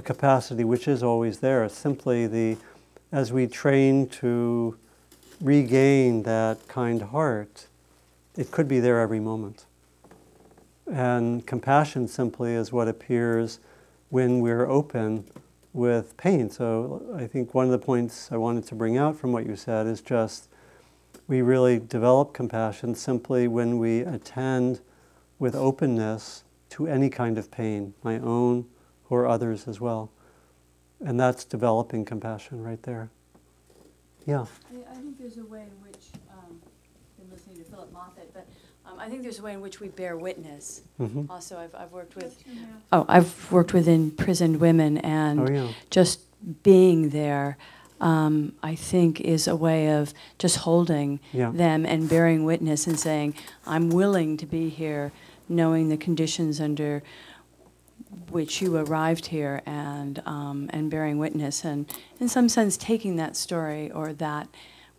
[0.00, 1.68] a capacity which is always there.
[1.68, 2.56] Simply the,
[3.12, 4.78] as we train to
[5.42, 7.66] regain that kind heart,
[8.34, 9.66] it could be there every moment.
[10.90, 13.60] And compassion simply is what appears
[14.08, 15.24] when we're open
[15.74, 16.48] with pain.
[16.48, 19.54] So I think one of the points I wanted to bring out from what you
[19.54, 20.48] said is just
[21.28, 24.80] we really develop compassion simply when we attend
[25.38, 28.64] with openness to any kind of pain, my own
[29.10, 30.10] or others as well.
[31.04, 33.10] And that's developing compassion right there.
[34.26, 34.46] Yeah.
[34.70, 36.60] I, I think there's a way in which, um,
[37.18, 38.46] been listening to Phillip Moffitt, but
[38.86, 40.82] um, I think there's a way in which we bear witness.
[41.00, 41.28] Mhm.
[41.28, 42.82] Also, I've, I've worked with, What's your mouth?
[42.92, 45.68] oh, I've worked with imprisoned women, and Oh, yeah.
[45.90, 46.20] just
[46.62, 47.56] being there,
[48.00, 51.50] um, I think, is a way of just holding Yeah.
[51.50, 53.34] them and bearing witness and saying,
[53.66, 55.12] I'm willing to be here,
[55.48, 57.02] knowing the conditions under
[58.30, 61.86] which you arrived here and um, and bearing witness and
[62.18, 64.48] in some sense taking that story or that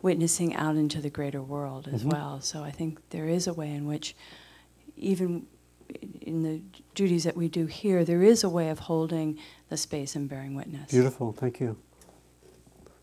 [0.02, 2.12] witnessing out into the greater world as Mhm.
[2.12, 2.40] well.
[2.40, 4.16] So I think there is a way in which
[4.96, 5.46] even
[6.20, 6.60] in the
[6.94, 9.38] duties that we do here, there is a way of holding
[9.68, 10.90] the space and bearing witness.
[10.90, 11.76] Beautiful, thank you.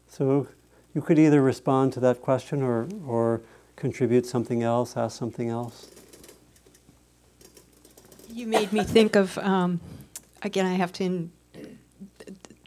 [0.07, 0.47] So
[0.95, 3.41] you could either respond to that question or, or
[3.75, 5.87] contribute something else, ask something else.
[8.31, 9.79] You made me think of, um,
[10.41, 11.31] again, I have to in,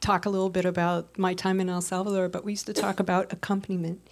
[0.01, 3.01] talk a little bit about my time in El Salvador, but we used to talk
[3.01, 4.07] about accompaniment.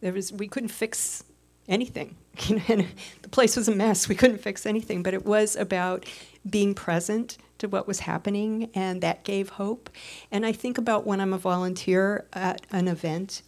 [0.00, 1.24] There was, we couldn't fix
[1.68, 2.16] anything.
[2.68, 2.86] And
[3.20, 4.08] the place was a mess.
[4.08, 6.06] We couldn't fix anything, but it was about
[6.48, 9.90] being present to what was happening, and that gave hope.
[10.30, 13.42] And I think about when I'm a volunteer at an event,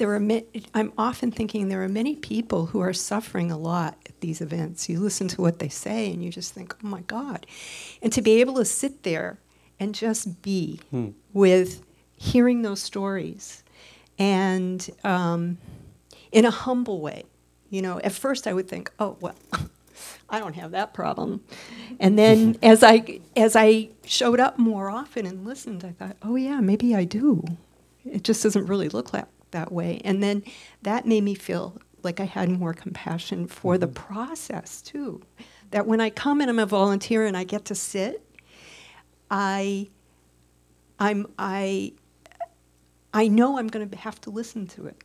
[0.00, 0.40] there are ma-
[0.74, 4.88] I'm often thinking there are many people who are suffering a lot at these events.
[4.88, 7.46] You listen to what they say and you just think, "Oh my god."
[8.02, 9.38] And to be able to sit there
[9.78, 11.10] and just be Hmm.
[11.32, 11.82] with
[12.16, 13.62] hearing those stories
[14.18, 15.58] and um,
[16.32, 17.24] in a humble way.
[17.70, 19.36] You know, at first I would think, "Oh, well,
[20.30, 21.42] I don't have that problem."
[22.00, 26.36] And then as I as I showed up more often and listened, I thought, "Oh
[26.36, 27.44] yeah, maybe I do."
[28.04, 30.00] It just doesn't really look like that way.
[30.04, 30.42] And then
[30.82, 35.22] that made me feel like I had more compassion for the process too.
[35.70, 38.24] That when I come and I'm a volunteer and I get to sit,
[39.30, 39.88] I
[40.98, 41.92] I'm I
[43.12, 45.02] I know I'm going to have to listen to it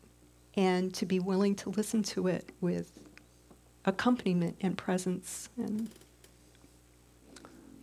[0.55, 2.99] and to be willing to listen to it with
[3.85, 5.89] accompaniment and presence and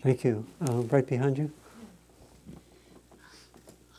[0.02, 0.44] Thank you.
[0.68, 1.52] Uh, right behind you.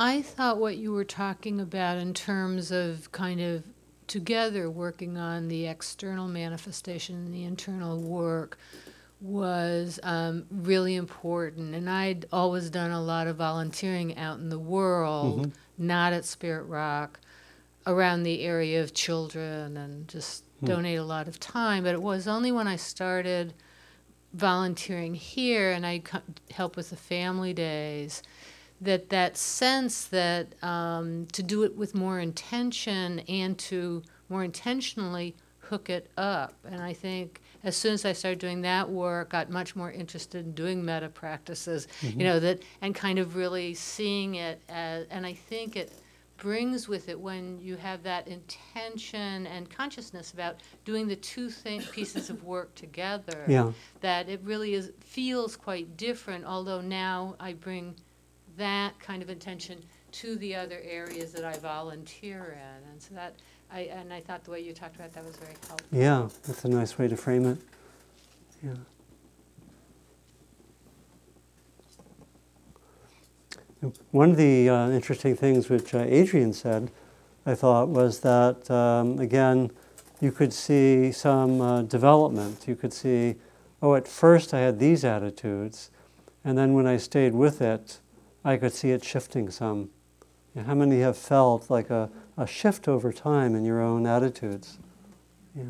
[0.03, 3.63] I thought what you were talking about in terms of kind of
[4.05, 8.57] together working on the external manifestation and the internal work
[9.21, 11.73] was um, really important.
[11.73, 15.51] And I'd always done a lot of volunteering out in the world, Mhm.
[15.77, 17.21] not at Spirit Rock,
[17.87, 22.27] around the area of children and just donate a lot of time, but it was
[22.27, 23.53] only when I started
[24.33, 26.01] volunteering here and I
[26.51, 28.21] help with the family days
[28.83, 35.35] that that sense that um, to do it with more intention and to more intentionally
[35.59, 36.53] hook it up.
[36.65, 40.45] And I think as soon as I started doing that work, got much more interested
[40.45, 42.11] in doing metta practices, Mhm.
[42.19, 45.91] you know, that and kind of really seeing it as, and I think it
[46.37, 51.81] brings with it when you have that intention and consciousness about doing the two thing,
[51.93, 53.45] pieces of work together.
[53.47, 53.71] Yeah.
[54.01, 56.43] That it really is feels quite different.
[56.45, 57.95] Although now I bring
[58.57, 63.35] that kind of intention to the other areas that I volunteer in, and so that
[63.71, 65.87] I and I thought the way you talked about that was very helpful.
[65.91, 67.57] Yeah, that's a nice way to frame it.
[68.63, 68.73] Yeah.
[74.11, 76.89] One of the uh, interesting things which uh, Adrian said,
[77.45, 79.71] I thought, was that, um, again,
[80.21, 82.65] you could see some uh, development.
[82.65, 83.35] You could see,
[83.81, 85.91] oh, at first I had these attitudes,
[86.45, 87.99] and then when I stayed with it,
[88.45, 89.89] I could see it shifting some.
[90.55, 94.05] You know, how many have felt like a, a shift over time in your own
[94.05, 94.77] attitudes?
[95.55, 95.63] Yeah.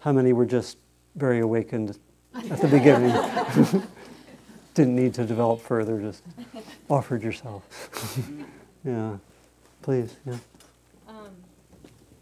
[0.00, 0.78] How many were just
[1.16, 1.98] very awakened
[2.34, 3.12] at the beginning?
[4.74, 6.22] Didn't need to develop further, just
[6.88, 7.64] offered yourself.
[8.84, 9.16] yeah.
[9.82, 10.36] Please, yeah.
[11.08, 11.28] Um,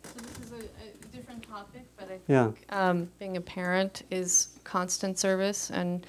[0.04, 2.50] so this is a, a different topic, but I think Yeah.
[2.70, 6.06] um, being a parent is constant service, and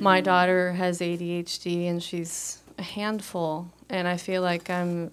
[0.00, 5.10] my daughter has ADHD, and she's a handful, and I feel like I'm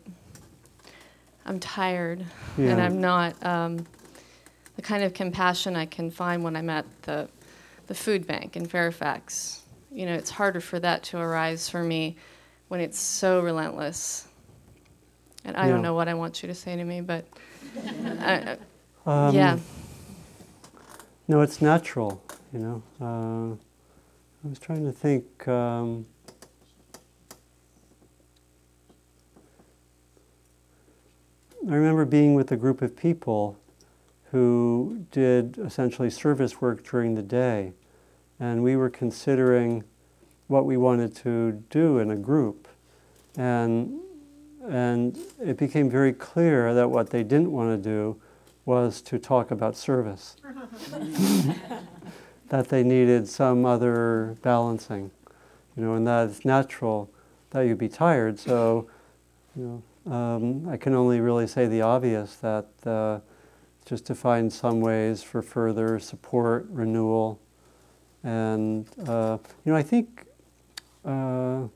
[1.46, 2.26] I'm tired,
[2.58, 3.86] and I'm not um,
[4.76, 7.28] the kind of compassion I can find when I'm at the
[7.88, 9.62] the food bank in Fairfax.
[9.92, 12.18] You know, it's harder for that to arise for me
[12.68, 14.28] when it's so relentless.
[15.44, 15.74] And I Yeah.
[15.74, 17.26] don't know what I want you to say to me, but
[18.22, 18.58] I-
[19.06, 19.58] Um, yeah.
[21.28, 22.82] No, it's natural, you know.
[23.00, 23.54] Uh,
[24.44, 25.48] I was trying to think.
[25.48, 26.08] Um,
[31.68, 33.58] I remember being with a group of people
[34.32, 37.74] who did essentially service work during the day,
[38.40, 39.84] and we were considering
[40.46, 42.68] what we wanted to do in a group.
[43.36, 44.00] And,
[44.68, 48.22] and it became very clear that what they didn't want to do
[48.66, 50.36] was to talk about service.
[52.50, 55.10] that they needed some other balancing,
[55.76, 57.10] you know, and that it's natural
[57.50, 58.38] that you'd be tired.
[58.38, 58.88] So,
[59.56, 63.20] you know, um, I can only really say the obvious that uh,
[63.86, 67.40] just to find some ways for further support, renewal,
[68.24, 70.26] and uh, you know, I think
[71.06, 71.68] uh,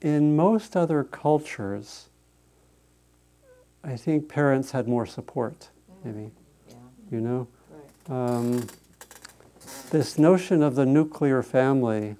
[0.00, 2.08] in most other cultures,
[3.84, 5.68] I think parents had more support,
[6.04, 6.30] maybe.
[7.10, 7.48] You know?
[8.08, 8.66] Um,
[9.90, 12.16] this notion of the nuclear family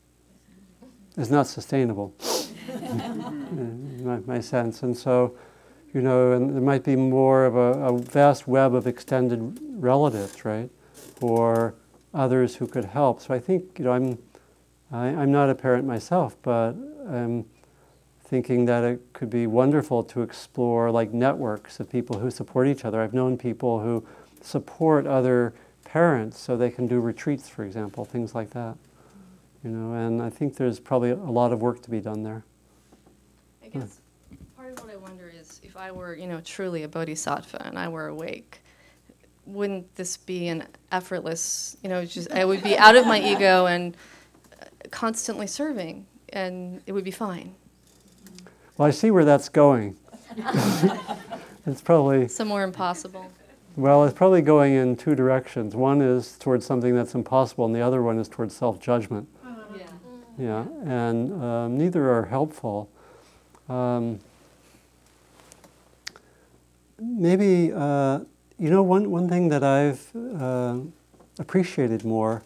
[1.16, 2.14] is not sustainable,
[2.68, 3.58] in
[4.10, 4.82] my, my sense.
[4.82, 5.36] And so,
[5.92, 10.44] you know, and there might be more of a, a vast web of extended relatives,
[10.44, 10.70] right?
[11.20, 11.74] Or
[12.12, 13.20] others who could help.
[13.20, 14.18] So I think, you know, I'm,
[14.90, 16.74] I, I'm not a parent myself, but
[17.08, 17.44] I'm
[18.24, 22.84] thinking that it could be wonderful to explore like networks of people who support each
[22.84, 23.00] other.
[23.00, 24.06] I've known people who
[24.40, 25.52] support other
[25.84, 28.76] parents so they can do retreats, for example, things like that.
[29.64, 32.44] You know, and I think there's probably a lot of work to be done there.
[33.62, 34.00] I guess
[34.56, 37.78] part of what I wonder is if I were, you know, truly a bodhisattva and
[37.78, 38.60] I were awake,
[39.46, 43.66] wouldn't this be an effortless, you know, just I would be out of my ego
[43.66, 43.96] and
[44.60, 47.54] uh, constantly serving, and it would be fine.
[48.76, 49.96] Well, I see where that's going.
[51.66, 53.30] it's probably Somewhere impossible.
[53.76, 55.76] Well, it's probably going in two directions.
[55.76, 59.28] One is towards something that's impossible, and the other one is towards self judgment.
[59.76, 59.86] Yeah.
[60.36, 62.90] Yeah, and um, neither are helpful.
[63.68, 64.18] Um,
[67.00, 68.20] maybe, uh,
[68.58, 70.78] you know, one, one thing that I've uh,
[71.38, 72.42] appreciated more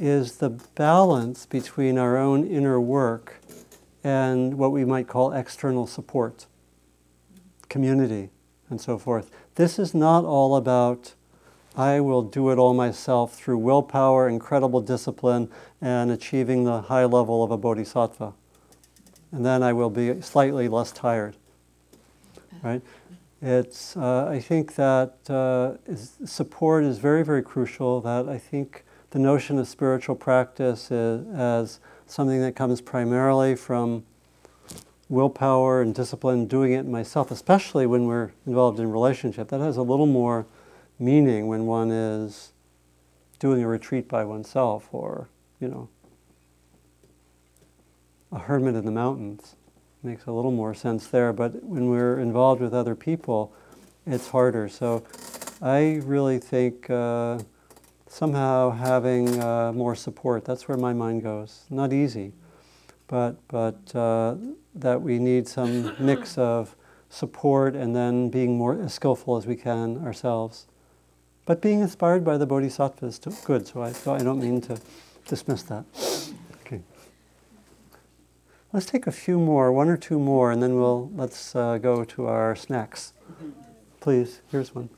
[0.00, 3.40] is the balance between our own inner work
[4.02, 6.46] and what we might call external support,
[7.68, 8.30] community,
[8.70, 9.30] and so forth.
[9.56, 11.14] This is not all about
[11.76, 15.48] I will do it all myself through willpower, incredible discipline,
[15.80, 18.32] and achieving the high level of a bodhisattva.
[19.32, 21.36] And then I will be slightly less tired.
[22.62, 22.82] Right?
[23.42, 28.00] It's, uh, I think that uh, is, support is very, very crucial.
[28.02, 34.04] That I think the notion of spiritual practice is, as something that comes primarily from
[35.08, 39.48] willpower and discipline doing it myself, especially when we're involved in relationship.
[39.48, 40.46] That has a little more
[40.98, 42.52] meaning when one is
[43.38, 45.28] doing a retreat by oneself or,
[45.58, 45.88] you know,
[48.30, 49.56] a hermit in the mountains.
[50.02, 51.32] Makes a little more sense there.
[51.32, 53.52] But when we're involved with other people,
[54.06, 54.68] it's harder.
[54.68, 55.04] So
[55.60, 57.38] I really think uh,
[58.08, 61.64] somehow having uh, more support, that's where my mind goes.
[61.68, 62.32] Not easy,
[63.08, 64.36] but, but uh,
[64.74, 66.74] that we need some mix of
[67.10, 70.66] support and then being more as skillful as we can ourselves.
[71.44, 74.80] But being inspired by the bodhisattvas too, good, so I, so I don't mean to
[75.26, 75.84] dismiss that.
[78.72, 82.04] Let's take a few more, one or two more, and then we'll let's uh, go
[82.04, 83.12] to our snacks.
[84.00, 84.88] Please, here's one.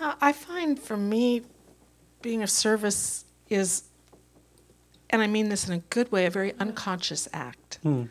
[0.00, 1.42] Yeah, I find for me,
[2.22, 3.84] being of service is,
[5.10, 7.78] and I mean this in a good way, a very unconscious act.
[7.82, 8.04] Hmm.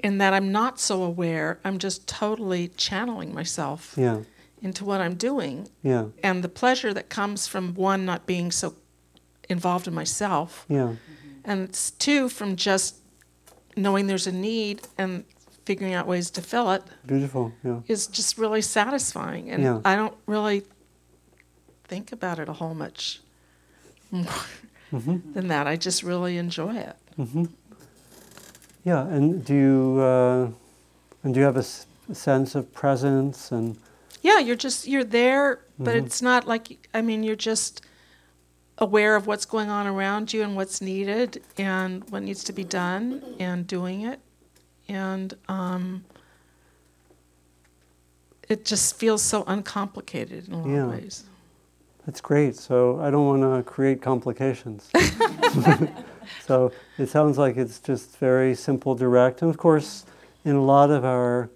[0.00, 4.22] In that I'm not so aware, I'm just totally channeling myself Yeah.
[4.60, 5.68] into what I'm doing.
[5.82, 6.06] Yeah.
[6.24, 8.74] And the pleasure that comes from one, not being so
[9.48, 10.94] involved in myself, Yeah.
[11.44, 12.96] And it's two, from just
[13.76, 15.24] knowing there's a need and
[15.64, 17.52] figuring out ways to fill it Beautiful.
[17.64, 17.80] Yeah.
[17.88, 19.50] is just really satisfying.
[19.50, 19.80] And Yeah.
[19.84, 20.62] I don't really
[21.84, 23.20] think about it a whole much
[24.10, 24.24] more
[24.92, 25.34] Mhm.
[25.34, 25.66] than that.
[25.66, 26.96] I just really enjoy it.
[27.16, 27.44] hmm
[28.84, 30.48] Yeah, and do you uh,
[31.22, 33.76] and do you have a, s- sense of presence and
[34.22, 36.06] Yeah, you're just you're there, but Mhm.
[36.06, 37.80] it's not like I mean you're just
[38.82, 42.64] aware of what's going on around you and what's needed and what needs to be
[42.64, 44.18] done and doing it
[44.88, 46.04] and um,
[48.48, 50.84] it just feels so uncomplicated in a lot Yeah.
[50.84, 51.24] of ways.
[52.04, 52.56] That's great.
[52.56, 54.90] So I don't want to create complications.
[56.46, 59.40] so it sounds like it's just very simple, direct.
[59.42, 60.04] And of course,
[60.44, 61.48] in a lot of our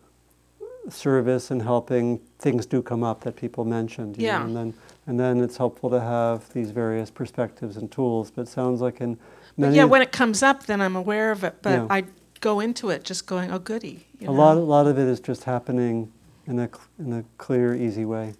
[0.88, 4.16] service and helping, things do come up that people mentioned.
[4.16, 4.44] you know, Yeah.
[4.44, 4.74] and then
[5.06, 8.30] and then it's helpful to have these various perspectives and tools.
[8.30, 9.18] But it sounds like in
[9.58, 11.56] But yeah, when it comes up, then I'm aware of it.
[11.62, 11.86] But Yeah.
[11.90, 12.04] I
[12.40, 14.38] go into it just going, "Oh, goody." You a know?
[14.38, 16.12] lot, a lot of it is just happening
[16.46, 18.34] in a, in a clear, easy way.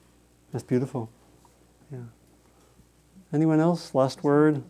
[0.53, 1.11] That's beautiful.
[1.91, 1.99] Yeah.
[3.33, 3.95] Anyone else?
[3.95, 4.63] Last word?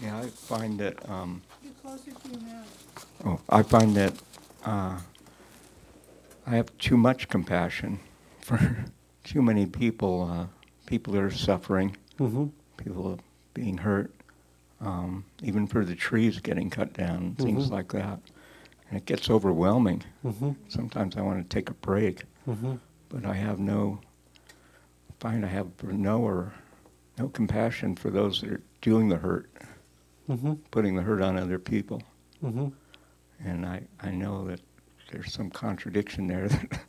[0.00, 1.42] Yeah, I find that, um,
[3.24, 3.42] Get closer to your mouth.
[3.50, 4.12] oh, I find that,
[4.64, 4.98] uh,
[6.46, 8.00] I have too much compassion
[8.40, 8.58] for
[9.24, 10.46] too many people, uh,
[10.86, 12.50] people that are suffering, Mhm.
[12.76, 13.18] people
[13.54, 14.12] being hurt,
[14.80, 17.70] um, even for the trees getting cut down, things Mhm.
[17.70, 18.20] like that.
[18.90, 20.02] And it gets overwhelming.
[20.24, 20.56] Mhm.
[20.68, 22.78] Sometimes I want to take a break, Mhm.
[23.08, 24.00] but I have no,
[25.20, 26.52] find I have no or
[27.18, 29.48] no compassion for those that are doing the hurt,
[30.28, 30.58] Mhm.
[30.70, 32.02] putting the hurt on other people.
[33.42, 34.60] And I, I know that
[35.10, 36.80] there's some contradiction there that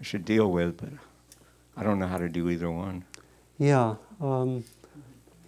[0.00, 0.90] I should deal with, but
[1.76, 3.04] I don't know how to do either one.
[3.58, 3.96] Yeah.
[4.20, 4.64] Um,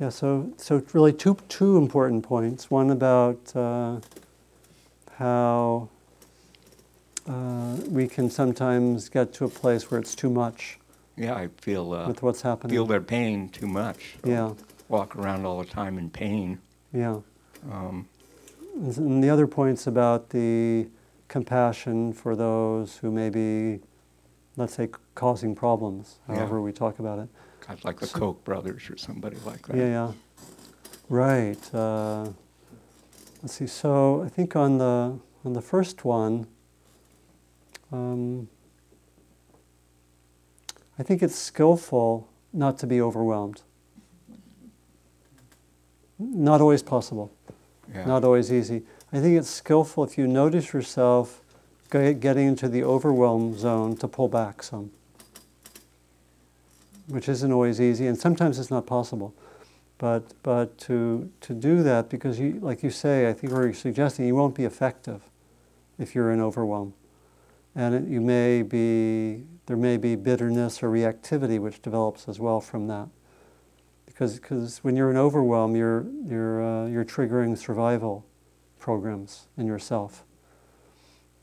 [0.00, 0.10] yeah.
[0.10, 2.70] So, so really two two important points.
[2.70, 4.00] One about uh,
[5.16, 5.88] how
[7.28, 10.78] uh, we can sometimes get to a place where it's too much
[11.16, 12.74] Yeah, I feel uh, with what's happening.
[12.74, 14.16] feel their pain too much.
[14.24, 14.52] Yeah.
[14.88, 16.60] Walk around all the time in pain.
[16.92, 17.20] Yeah.
[17.72, 18.06] Um,
[18.76, 20.88] And the other points about the
[21.28, 23.80] compassion for those who may be,
[24.56, 26.36] let's say, causing problems, Yeah.
[26.36, 27.28] however we talk about it.
[27.66, 29.76] guys like the So- Koch brothers or somebody like that.
[29.76, 30.12] Yeah, yeah.
[31.08, 31.74] Right.
[31.74, 32.28] Uh,
[33.42, 33.66] let's see.
[33.66, 36.46] So I think on the on the first one,
[37.90, 38.48] um,
[40.98, 43.62] I think it's skillful not to be overwhelmed.
[46.18, 47.30] Not always possible.
[47.94, 48.04] Yeah.
[48.04, 48.82] Not always easy.
[49.12, 51.40] I think it's skillful if you notice yourself
[51.90, 54.90] getting into the overwhelm zone to pull back some,
[57.08, 59.32] which isn't always easy, and sometimes it's not possible.
[59.98, 64.26] But but to to do that because you like you say, I think we're suggesting
[64.26, 65.22] you won't be effective
[65.98, 66.92] if you're in overwhelm,
[67.74, 72.60] and it, you may be there may be bitterness or reactivity which develops as well
[72.60, 73.08] from that.
[74.16, 78.24] Because because when you're in overwhelm, you're you're uh, you're triggering survival
[78.78, 80.24] programs in yourself,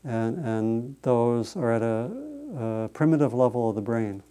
[0.02, 2.10] and and those are at a,
[2.58, 4.24] a primitive level of the brain.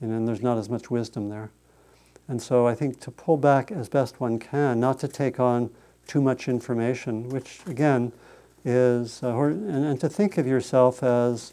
[0.00, 1.52] And then there's not as much wisdom there.
[2.26, 5.70] And so I think to pull back as best one can, not to take on
[6.08, 8.12] too much information, which again
[8.64, 11.52] is, uh, and, and to think of yourself as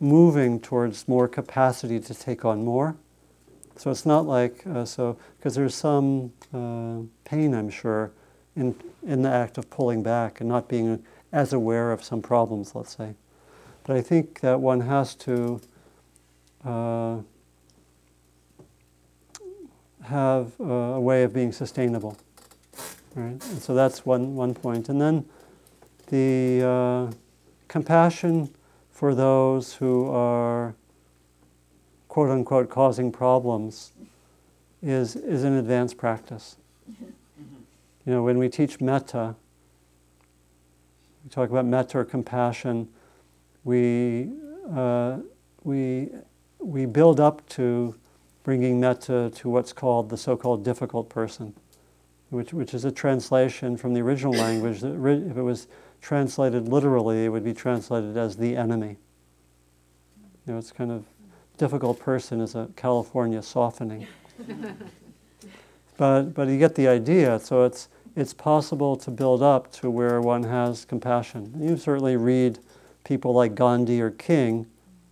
[0.00, 2.96] moving towards more capacity to take on more.
[3.80, 8.12] So it's not like, uh, so, because there's some uh, pain, I'm sure,
[8.54, 8.74] in,
[9.06, 11.02] in the act of pulling back and not being
[11.32, 13.14] as aware of some problems, let's say.
[13.84, 15.62] But I think that one has to
[16.62, 17.20] uh,
[20.02, 22.18] have uh, a way of being sustainable,
[23.14, 23.42] right?
[23.42, 24.90] And so that's one, one point.
[24.90, 25.24] And then
[26.08, 27.12] the uh,
[27.68, 28.50] compassion
[28.90, 30.74] for those who are
[32.10, 33.92] quote unquote causing problems
[34.82, 36.56] is, is an advanced practice.
[36.88, 37.06] You
[38.04, 39.36] know, when we teach metta,
[41.22, 42.88] we talk about metta or compassion,
[43.62, 44.28] we,
[44.74, 45.18] uh,
[45.62, 46.08] we,
[46.58, 47.94] we build up to
[48.42, 51.54] bringing metta to what's called the so called difficult person,
[52.30, 54.80] which, which is a translation from the original language.
[54.80, 55.68] That if it was
[56.00, 58.96] translated literally, it would be translated as the enemy.
[60.44, 61.04] You know, it's kind of
[61.60, 64.06] difficult person is a California softening.
[65.98, 67.38] but, but you get the idea.
[67.38, 71.52] So it's, it's possible to build up to where one has compassion.
[71.60, 72.58] You certainly read
[73.04, 74.66] people like Gandhi or King,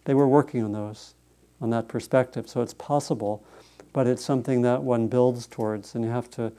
[0.07, 1.15] they were working on those,
[1.61, 2.49] on that perspective.
[2.49, 3.45] So it's possible,
[3.93, 6.51] but it's something that one builds towards, and you have to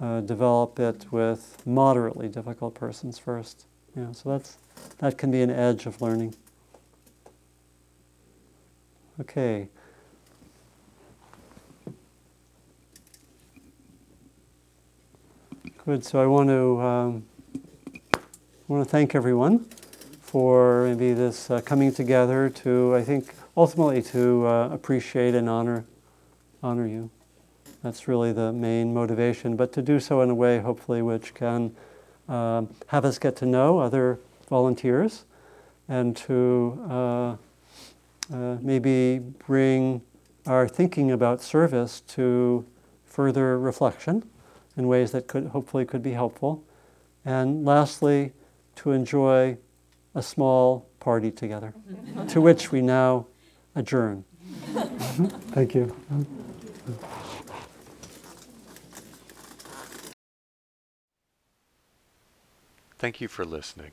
[0.00, 3.66] uh, develop it with moderately difficult persons first.
[3.96, 4.58] Yeah, so that's,
[4.98, 6.34] that can be an edge of learning.
[9.18, 9.68] Okay.
[15.86, 16.04] Good.
[16.04, 17.24] So I want to um,
[18.68, 19.60] want to thank everyone
[20.20, 25.86] for maybe this uh, coming together to I think ultimately to uh, appreciate and honor
[26.62, 27.08] honor you.
[27.82, 31.74] That's really the main motivation, but to do so in a way hopefully which can
[32.28, 34.18] um, have us get to know other
[34.50, 35.24] volunteers
[35.88, 37.36] and to uh,
[38.32, 40.02] uh, maybe bring
[40.46, 42.66] our thinking about service to
[43.04, 44.28] further reflection
[44.76, 46.64] in ways that could hopefully could be helpful.
[47.24, 48.32] And lastly,
[48.76, 49.56] to enjoy
[50.14, 51.74] a small party together,
[52.28, 53.26] to which we now
[53.74, 54.24] adjourn.
[55.52, 55.94] Thank you.
[62.98, 63.92] Thank you for listening.